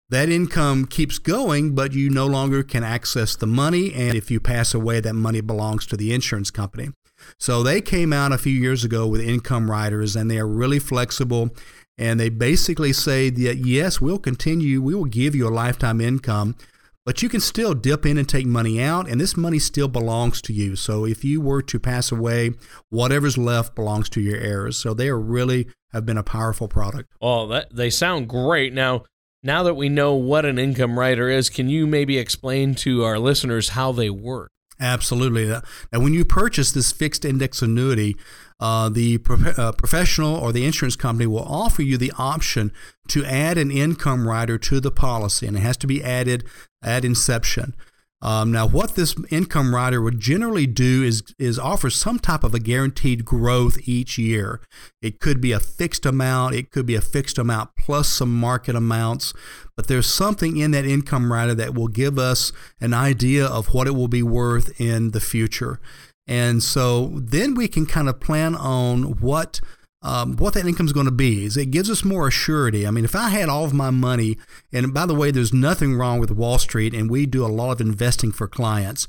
that 0.09 0.29
income 0.29 0.87
keeps 0.87 1.19
going, 1.19 1.75
but 1.75 1.93
you 1.93 2.11
no 2.11 2.27
longer 2.27 2.63
can 2.63 2.83
access 2.83 3.37
the 3.37 3.47
money. 3.47 3.95
And 3.95 4.15
if 4.17 4.31
you 4.31 4.41
pass 4.41 4.75
away, 4.75 5.01
that 5.01 5.15
money 5.15 5.41
belongs 5.41 5.87
to 5.87 5.97
the 5.97 6.13
insurance 6.13 6.51
company. 6.51 6.91
So 7.39 7.63
they 7.63 7.81
came 7.81 8.13
out 8.13 8.33
a 8.33 8.39
few 8.39 8.53
years 8.53 8.85
ago 8.85 9.07
with 9.07 9.21
income 9.21 9.71
riders, 9.71 10.17
and 10.17 10.31
they 10.31 10.39
are 10.39 10.47
really 10.47 10.79
flexible. 10.79 11.51
And 11.99 12.19
they 12.19 12.31
basically 12.31 12.93
say 12.93 13.31
that 13.31 13.59
yes, 13.59 14.01
we'll 14.01 14.19
continue, 14.19 14.81
we 14.81 14.95
will 14.95 15.05
give 15.05 15.35
you 15.35 15.47
a 15.47 15.51
lifetime 15.51 16.01
income, 16.01 16.57
but 17.05 17.23
you 17.23 17.29
can 17.29 17.41
still 17.41 17.75
dip 17.75 18.07
in 18.07 18.17
and 18.17 18.29
take 18.29 18.47
money 18.47 18.81
out, 18.81 19.09
and 19.09 19.21
this 19.21 19.37
money 19.37 19.59
still 19.59 19.89
belongs 19.89 20.41
to 20.43 20.53
you. 20.53 20.77
So 20.77 21.05
if 21.05 21.25
you 21.25 21.41
were 21.41 21.63
to 21.63 21.81
pass 21.81 22.13
away, 22.13 22.53
whatever's 22.91 23.37
left 23.37 23.75
belongs 23.75 24.09
to 24.11 24.21
your 24.21 24.37
heirs. 24.37 24.77
So 24.79 24.95
they 24.95 25.09
are 25.09 25.19
really 25.19 25.67
have 25.93 26.07
been 26.07 26.17
a 26.17 26.23
powerful 26.23 26.69
product. 26.69 27.13
Oh, 27.21 27.47
that 27.49 27.75
they 27.75 27.91
sound 27.91 28.29
great. 28.29 28.73
Now, 28.73 29.05
now 29.43 29.65
that 29.65 29.75
we 29.75 29.89
know 29.89 30.15
what 30.15 30.47
an 30.47 30.59
income 30.59 30.99
rider 30.99 31.29
is, 31.29 31.51
can 31.51 31.69
you 31.69 31.87
maybe 31.87 32.19
explain 32.19 32.75
to 32.77 33.03
our 33.05 33.19
listeners 33.19 33.71
how 33.71 33.93
they 33.93 34.09
work? 34.09 34.53
Absolutely. 34.83 35.47
Now, 35.47 36.01
when 36.01 36.13
you 36.13 36.25
purchase 36.25 36.73
this 36.73 36.91
fixed 36.91 37.25
index 37.25 37.63
annuity, 37.63 38.17
uh, 38.59 38.89
the 38.89 39.19
pro- 39.19 39.53
uh, 39.53 39.71
professional 39.71 40.35
or 40.35 40.53
the 40.53 40.65
insurance 40.65 40.97
company 40.97 41.27
will 41.27 41.45
offer 41.45 41.83
you 41.83 41.97
the 41.97 42.13
option 42.19 42.73
to 43.09 43.25
add 43.25 43.59
an 43.59 43.71
income 43.71 44.27
rider 44.27 44.59
to 44.59 44.81
the 44.81 44.91
policy, 44.91 45.47
and 45.47 45.57
it 45.57 45.61
has 45.61 45.77
to 45.77 45.87
be 45.87 46.03
added 46.03 46.45
at 46.83 47.05
inception. 47.05 47.77
Um, 48.23 48.53
now, 48.53 48.67
what 48.67 48.95
this 48.95 49.17
income 49.31 49.75
rider 49.75 50.01
would 50.01 50.21
generally 50.21 50.67
do 50.67 51.03
is 51.03 51.23
is 51.41 51.59
offer 51.59 51.91
some 51.91 52.21
type 52.21 52.45
of 52.45 52.55
a 52.55 52.61
guaranteed 52.61 53.25
growth 53.25 53.77
each 53.89 54.17
year. 54.17 54.61
It 55.03 55.19
could 55.19 55.41
be 55.41 55.51
a 55.51 55.59
fixed 55.59 56.07
amount, 56.07 56.55
it 56.55 56.71
could 56.71 56.87
be 56.87 56.95
a 56.95 57.01
fixed 57.01 57.37
amount 57.37 57.71
plus 57.77 58.09
some 58.09 58.33
market 58.33 58.77
amounts, 58.77 59.35
but 59.77 59.89
there's 59.89 60.07
something 60.07 60.57
in 60.57 60.71
that 60.71 60.85
income 60.85 61.33
rider 61.33 61.55
that 61.57 61.75
will 61.75 61.89
give 61.89 62.17
us 62.17 62.53
an 62.81 62.95
idea 62.95 63.45
of 63.45 63.75
what 63.75 63.89
it 63.89 63.97
will 63.97 64.09
be 64.09 64.23
worth 64.23 64.81
in 64.81 65.11
the 65.11 65.21
future. 65.21 65.81
And 66.29 66.63
so 66.63 67.11
then 67.17 67.55
we 67.55 67.67
can 67.67 67.87
kind 67.87 68.09
of 68.09 68.21
plan 68.21 68.55
on 68.55 69.21
what 69.21 69.61
um, 70.03 70.37
what 70.37 70.55
that 70.55 70.67
income 70.67 70.87
is 70.87 70.93
going 70.93 71.07
to 71.07 71.13
be. 71.13 71.45
Is 71.45 71.57
it 71.57 71.71
gives 71.71 71.91
us 71.91 72.05
more 72.05 72.29
assurity. 72.29 72.87
I 72.87 72.91
mean, 72.91 73.05
if 73.05 73.15
I 73.15 73.29
had 73.29 73.49
all 73.49 73.65
of 73.65 73.73
my 73.73 73.91
money, 73.91 74.37
and 74.73 74.93
by 74.93 75.07
the 75.07 75.15
way, 75.15 75.31
there's 75.31 75.53
nothing 75.53 75.95
wrong 75.95 76.19
with 76.19 76.31
Wall 76.31 76.59
Street, 76.59 76.95
and 76.95 77.11
we 77.11 77.27
do 77.27 77.45
a 77.45 77.49
lot 77.49 77.73
of 77.73 77.81
investing 77.81 78.33
for 78.33 78.49
clients. 78.49 79.07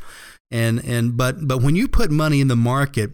And 0.51 0.84
and 0.86 1.17
but 1.17 1.47
but 1.47 1.62
when 1.62 1.75
you 1.75 1.88
put 1.88 2.12
money 2.12 2.39
in 2.39 2.47
the 2.47 2.56
market, 2.56 3.12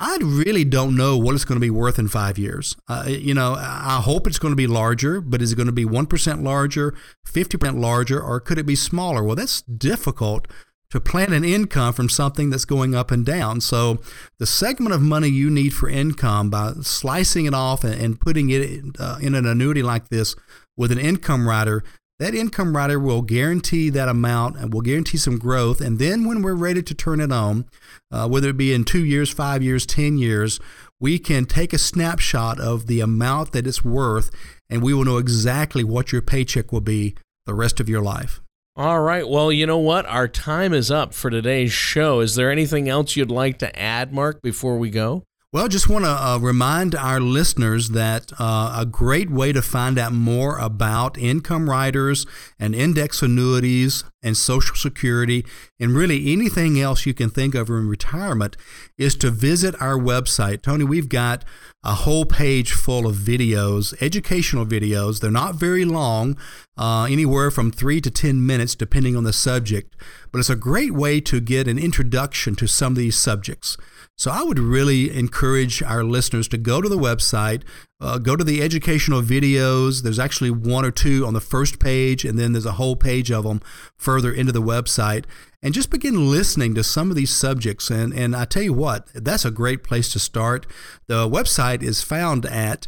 I 0.00 0.16
really 0.20 0.64
don't 0.64 0.96
know 0.96 1.16
what 1.16 1.34
it's 1.34 1.44
going 1.44 1.60
to 1.60 1.64
be 1.64 1.70
worth 1.70 1.98
in 1.98 2.08
five 2.08 2.38
years. 2.38 2.74
Uh, 2.88 3.04
you 3.06 3.34
know, 3.34 3.54
I 3.56 4.00
hope 4.02 4.26
it's 4.26 4.38
going 4.38 4.50
to 4.50 4.56
be 4.56 4.66
larger, 4.66 5.20
but 5.20 5.40
is 5.40 5.52
it 5.52 5.56
going 5.56 5.66
to 5.66 5.72
be 5.72 5.84
1% 5.84 6.42
larger, 6.42 6.92
50% 7.24 7.78
larger, 7.78 8.20
or 8.20 8.40
could 8.40 8.58
it 8.58 8.66
be 8.66 8.74
smaller? 8.74 9.22
Well, 9.22 9.36
that's 9.36 9.62
difficult 9.62 10.48
to 10.92 11.00
plan 11.00 11.32
an 11.32 11.42
income 11.42 11.94
from 11.94 12.10
something 12.10 12.50
that's 12.50 12.66
going 12.66 12.94
up 12.94 13.10
and 13.10 13.24
down. 13.24 13.62
So, 13.62 13.98
the 14.38 14.44
segment 14.44 14.94
of 14.94 15.00
money 15.00 15.28
you 15.28 15.48
need 15.48 15.72
for 15.72 15.88
income 15.88 16.50
by 16.50 16.74
slicing 16.82 17.46
it 17.46 17.54
off 17.54 17.82
and, 17.82 18.20
putting 18.20 18.50
it 18.50 18.84
uh, 19.00 19.16
in 19.18 19.34
an 19.34 19.46
annuity 19.46 19.82
like 19.82 20.10
this 20.10 20.36
with 20.76 20.92
an 20.92 20.98
income 20.98 21.48
rider, 21.48 21.82
that 22.18 22.34
income 22.34 22.76
rider 22.76 23.00
will 23.00 23.22
guarantee 23.22 23.88
that 23.88 24.10
amount 24.10 24.58
and 24.58 24.74
will 24.74 24.82
guarantee 24.82 25.16
some 25.16 25.38
growth. 25.38 25.80
And 25.80 25.98
then 25.98 26.26
when 26.26 26.42
we're 26.42 26.54
ready 26.54 26.82
to 26.82 26.94
turn 26.94 27.20
it 27.20 27.32
on, 27.32 27.64
uh, 28.10 28.28
whether 28.28 28.50
it 28.50 28.58
be 28.58 28.74
in 28.74 28.84
two 28.84 29.02
years, 29.02 29.30
five 29.30 29.62
years, 29.62 29.86
10 29.86 30.18
years, 30.18 30.60
we 31.00 31.18
can 31.18 31.46
take 31.46 31.72
a 31.72 31.78
snapshot 31.78 32.60
of 32.60 32.86
the 32.86 33.00
amount 33.00 33.52
that 33.52 33.66
it's 33.66 33.82
worth 33.82 34.30
and 34.68 34.82
we 34.82 34.92
will 34.92 35.06
know 35.06 35.16
exactly 35.16 35.84
what 35.84 36.12
your 36.12 36.20
paycheck 36.20 36.70
will 36.70 36.82
be 36.82 37.14
the 37.46 37.54
rest 37.54 37.80
of 37.80 37.88
your 37.88 38.02
life. 38.02 38.41
All 38.74 39.02
right. 39.02 39.28
Well, 39.28 39.52
you 39.52 39.66
know 39.66 39.76
what? 39.78 40.06
Our 40.06 40.26
time 40.26 40.72
is 40.72 40.90
up 40.90 41.12
for 41.12 41.28
today's 41.28 41.72
show. 41.72 42.20
Is 42.20 42.36
there 42.36 42.50
anything 42.50 42.88
else 42.88 43.16
you'd 43.16 43.30
like 43.30 43.58
to 43.58 43.78
add, 43.78 44.14
Mark, 44.14 44.40
before 44.40 44.78
we 44.78 44.88
go? 44.88 45.24
Well, 45.52 45.66
I 45.66 45.68
just 45.68 45.86
want 45.86 46.06
to 46.06 46.10
uh, 46.10 46.38
remind 46.38 46.94
our 46.94 47.20
listeners 47.20 47.90
that 47.90 48.32
uh, 48.38 48.74
a 48.74 48.86
great 48.86 49.30
way 49.30 49.52
to 49.52 49.60
find 49.60 49.98
out 49.98 50.14
more 50.14 50.56
about 50.56 51.18
income 51.18 51.68
riders 51.68 52.24
and 52.58 52.74
index 52.74 53.20
annuities 53.20 54.02
and 54.22 54.34
Social 54.34 54.76
Security 54.76 55.44
and 55.78 55.94
really 55.94 56.32
anything 56.32 56.80
else 56.80 57.04
you 57.04 57.12
can 57.12 57.28
think 57.28 57.54
of 57.54 57.68
in 57.68 57.86
retirement 57.86 58.56
is 58.96 59.14
to 59.16 59.30
visit 59.30 59.74
our 59.78 59.98
website. 59.98 60.62
Tony, 60.62 60.84
we've 60.84 61.10
got 61.10 61.44
a 61.84 61.96
whole 61.96 62.24
page 62.24 62.72
full 62.72 63.06
of 63.06 63.16
videos, 63.16 63.94
educational 64.00 64.64
videos. 64.64 65.20
They're 65.20 65.30
not 65.30 65.56
very 65.56 65.84
long, 65.84 66.38
uh, 66.78 67.06
anywhere 67.10 67.50
from 67.50 67.70
three 67.70 68.00
to 68.00 68.10
10 68.10 68.46
minutes, 68.46 68.74
depending 68.74 69.16
on 69.16 69.24
the 69.24 69.34
subject, 69.34 69.96
but 70.30 70.38
it's 70.38 70.48
a 70.48 70.56
great 70.56 70.92
way 70.92 71.20
to 71.20 71.42
get 71.42 71.68
an 71.68 71.78
introduction 71.78 72.54
to 72.54 72.66
some 72.66 72.94
of 72.94 72.96
these 72.96 73.16
subjects. 73.16 73.76
So 74.22 74.30
I 74.30 74.44
would 74.44 74.60
really 74.60 75.10
encourage 75.10 75.82
our 75.82 76.04
listeners 76.04 76.46
to 76.50 76.56
go 76.56 76.80
to 76.80 76.88
the 76.88 76.96
website, 76.96 77.62
uh, 78.00 78.18
go 78.18 78.36
to 78.36 78.44
the 78.44 78.62
educational 78.62 79.20
videos. 79.20 80.04
There's 80.04 80.20
actually 80.20 80.52
one 80.52 80.84
or 80.84 80.92
two 80.92 81.26
on 81.26 81.34
the 81.34 81.40
first 81.40 81.80
page, 81.80 82.24
and 82.24 82.38
then 82.38 82.52
there's 82.52 82.64
a 82.64 82.74
whole 82.74 82.94
page 82.94 83.32
of 83.32 83.42
them 83.42 83.60
further 83.96 84.32
into 84.32 84.52
the 84.52 84.62
website. 84.62 85.24
And 85.60 85.74
just 85.74 85.90
begin 85.90 86.30
listening 86.30 86.72
to 86.76 86.84
some 86.84 87.10
of 87.10 87.16
these 87.16 87.34
subjects. 87.34 87.90
And, 87.90 88.14
and 88.14 88.36
I 88.36 88.44
tell 88.44 88.62
you 88.62 88.72
what, 88.72 89.08
that's 89.12 89.44
a 89.44 89.50
great 89.50 89.82
place 89.82 90.12
to 90.12 90.20
start. 90.20 90.68
The 91.08 91.28
website 91.28 91.82
is 91.82 92.04
found 92.04 92.46
at 92.46 92.86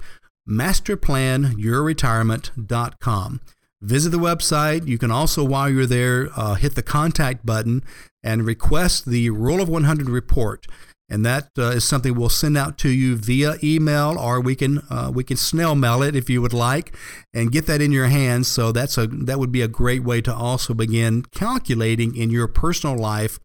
masterplanyourretirement.com. 0.49 3.41
Visit 3.83 4.11
the 4.11 4.19
website. 4.19 4.87
You 4.87 4.99
can 4.99 5.11
also, 5.11 5.43
while 5.43 5.69
you're 5.69 5.85
there, 5.85 6.29
uh, 6.37 6.55
hit 6.55 6.77
the 6.77 6.83
contact 6.85 7.45
button 7.45 7.83
and 8.23 8.47
request 8.47 9.07
the 9.07 9.31
Rule 9.31 9.61
of 9.61 9.69
100 9.69 10.09
report 10.09 10.69
and 11.15 11.25
that 11.25 11.51
uh, 11.57 11.71
is 11.71 11.85
something 11.85 12.17
we'll 12.17 12.29
send 12.29 12.59
out 12.59 12.77
to 12.79 12.89
you 12.89 13.15
via 13.15 13.55
email, 13.63 14.19
or 14.19 14.41
we 14.41 14.57
can 14.57 14.81
uh, 14.91 15.13
we 15.15 15.23
can 15.23 15.37
snail 15.37 15.77
mail 15.77 16.03
it 16.03 16.17
if 16.17 16.29
you 16.29 16.43
would 16.43 16.53
like, 16.53 16.93
and 17.33 17.53
get 17.53 17.67
that 17.67 17.81
in 17.81 17.93
your 17.93 18.09
hands. 18.09 18.49
So 18.49 18.73
that's 18.73 18.99
a 18.99 19.07
that 19.07 19.39
would 19.39 19.53
be 19.53 19.63
a 19.63 19.69
great 19.69 20.03
way 20.03 20.21
to 20.23 20.35
also 20.35 20.75
begin 20.75 21.23
calculating 21.31 22.17
in 22.17 22.31
your 22.31 22.49
personal 22.49 22.99
life 22.99 23.39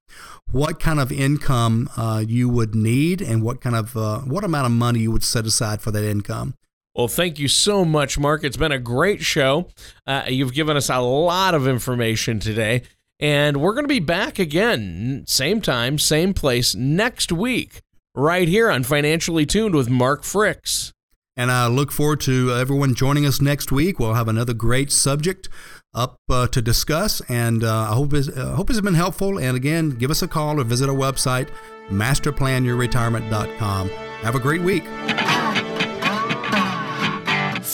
what 0.51 0.79
kind 0.79 0.99
of 0.99 1.12
income 1.12 1.89
uh, 1.95 2.23
you 2.27 2.49
would 2.49 2.73
need 2.73 3.21
and 3.21 3.43
what 3.43 3.62
kind 3.62 3.75
of 3.75 3.95
uh, 3.95 4.19
what 4.21 4.43
amount 4.43 4.65
of 4.65 4.71
money 4.71 5.01
you 5.01 5.12
would 5.12 5.23
set 5.23 5.45
aside 5.45 5.79
for 5.79 5.91
that 5.91 6.03
income. 6.03 6.55
Well, 6.95 7.08
thank 7.08 7.38
you 7.38 7.47
so 7.47 7.86
much, 7.86 8.17
Mark. 8.17 8.43
It's 8.43 8.58
been 8.58 8.71
a 8.71 8.79
great 8.79 9.21
show. 9.21 9.67
Uh, 10.08 10.23
you've 10.27 10.53
given 10.53 10.75
us 10.75 10.89
a 10.89 10.99
lot 10.99 11.53
of 11.53 11.67
information 11.67 12.39
today. 12.39 12.82
And 13.19 13.58
we're 13.58 13.73
going 13.73 13.84
to 13.84 13.89
be 13.89 13.99
back 13.99 14.39
again, 14.39 15.25
same 15.27 15.62
time, 15.62 15.99
same 15.99 16.34
place 16.34 16.73
next 16.73 17.34
week, 17.34 17.82
right 18.15 18.47
here 18.47 18.71
on 18.71 18.84
Financially 18.84 19.45
Tuned 19.45 19.75
with 19.75 19.89
Mark 19.89 20.21
Fricks. 20.21 20.93
And 21.36 21.51
I 21.51 21.67
look 21.67 21.91
forward 21.91 22.21
to 22.21 22.53
everyone 22.53 22.95
joining 22.95 23.25
us 23.25 23.41
next 23.41 23.73
week. 23.73 23.99
We'll 23.99 24.13
have 24.13 24.29
another 24.29 24.53
great 24.53 24.89
subject 24.91 25.49
up 25.93 26.15
uh, 26.29 26.47
to 26.47 26.62
discuss, 26.62 27.21
and 27.29 27.62
uh, 27.63 27.89
I 27.89 27.93
hope 27.93 28.13
it's, 28.13 28.29
uh, 28.29 28.55
hope 28.55 28.69
it's 28.69 28.79
been 28.79 28.93
helpful. 28.93 29.38
And 29.38 29.58
again, 29.58 29.89
give 29.91 30.12
us 30.12 30.21
a 30.21 30.27
call 30.27 30.60
or 30.60 30.63
visit 30.63 30.89
our 30.89 30.95
website, 30.95 31.49
masterplanyourretirement.com. 31.89 33.89
Have 33.89 34.36
a 34.36 34.39
great 34.39 34.62
week. 34.62 34.84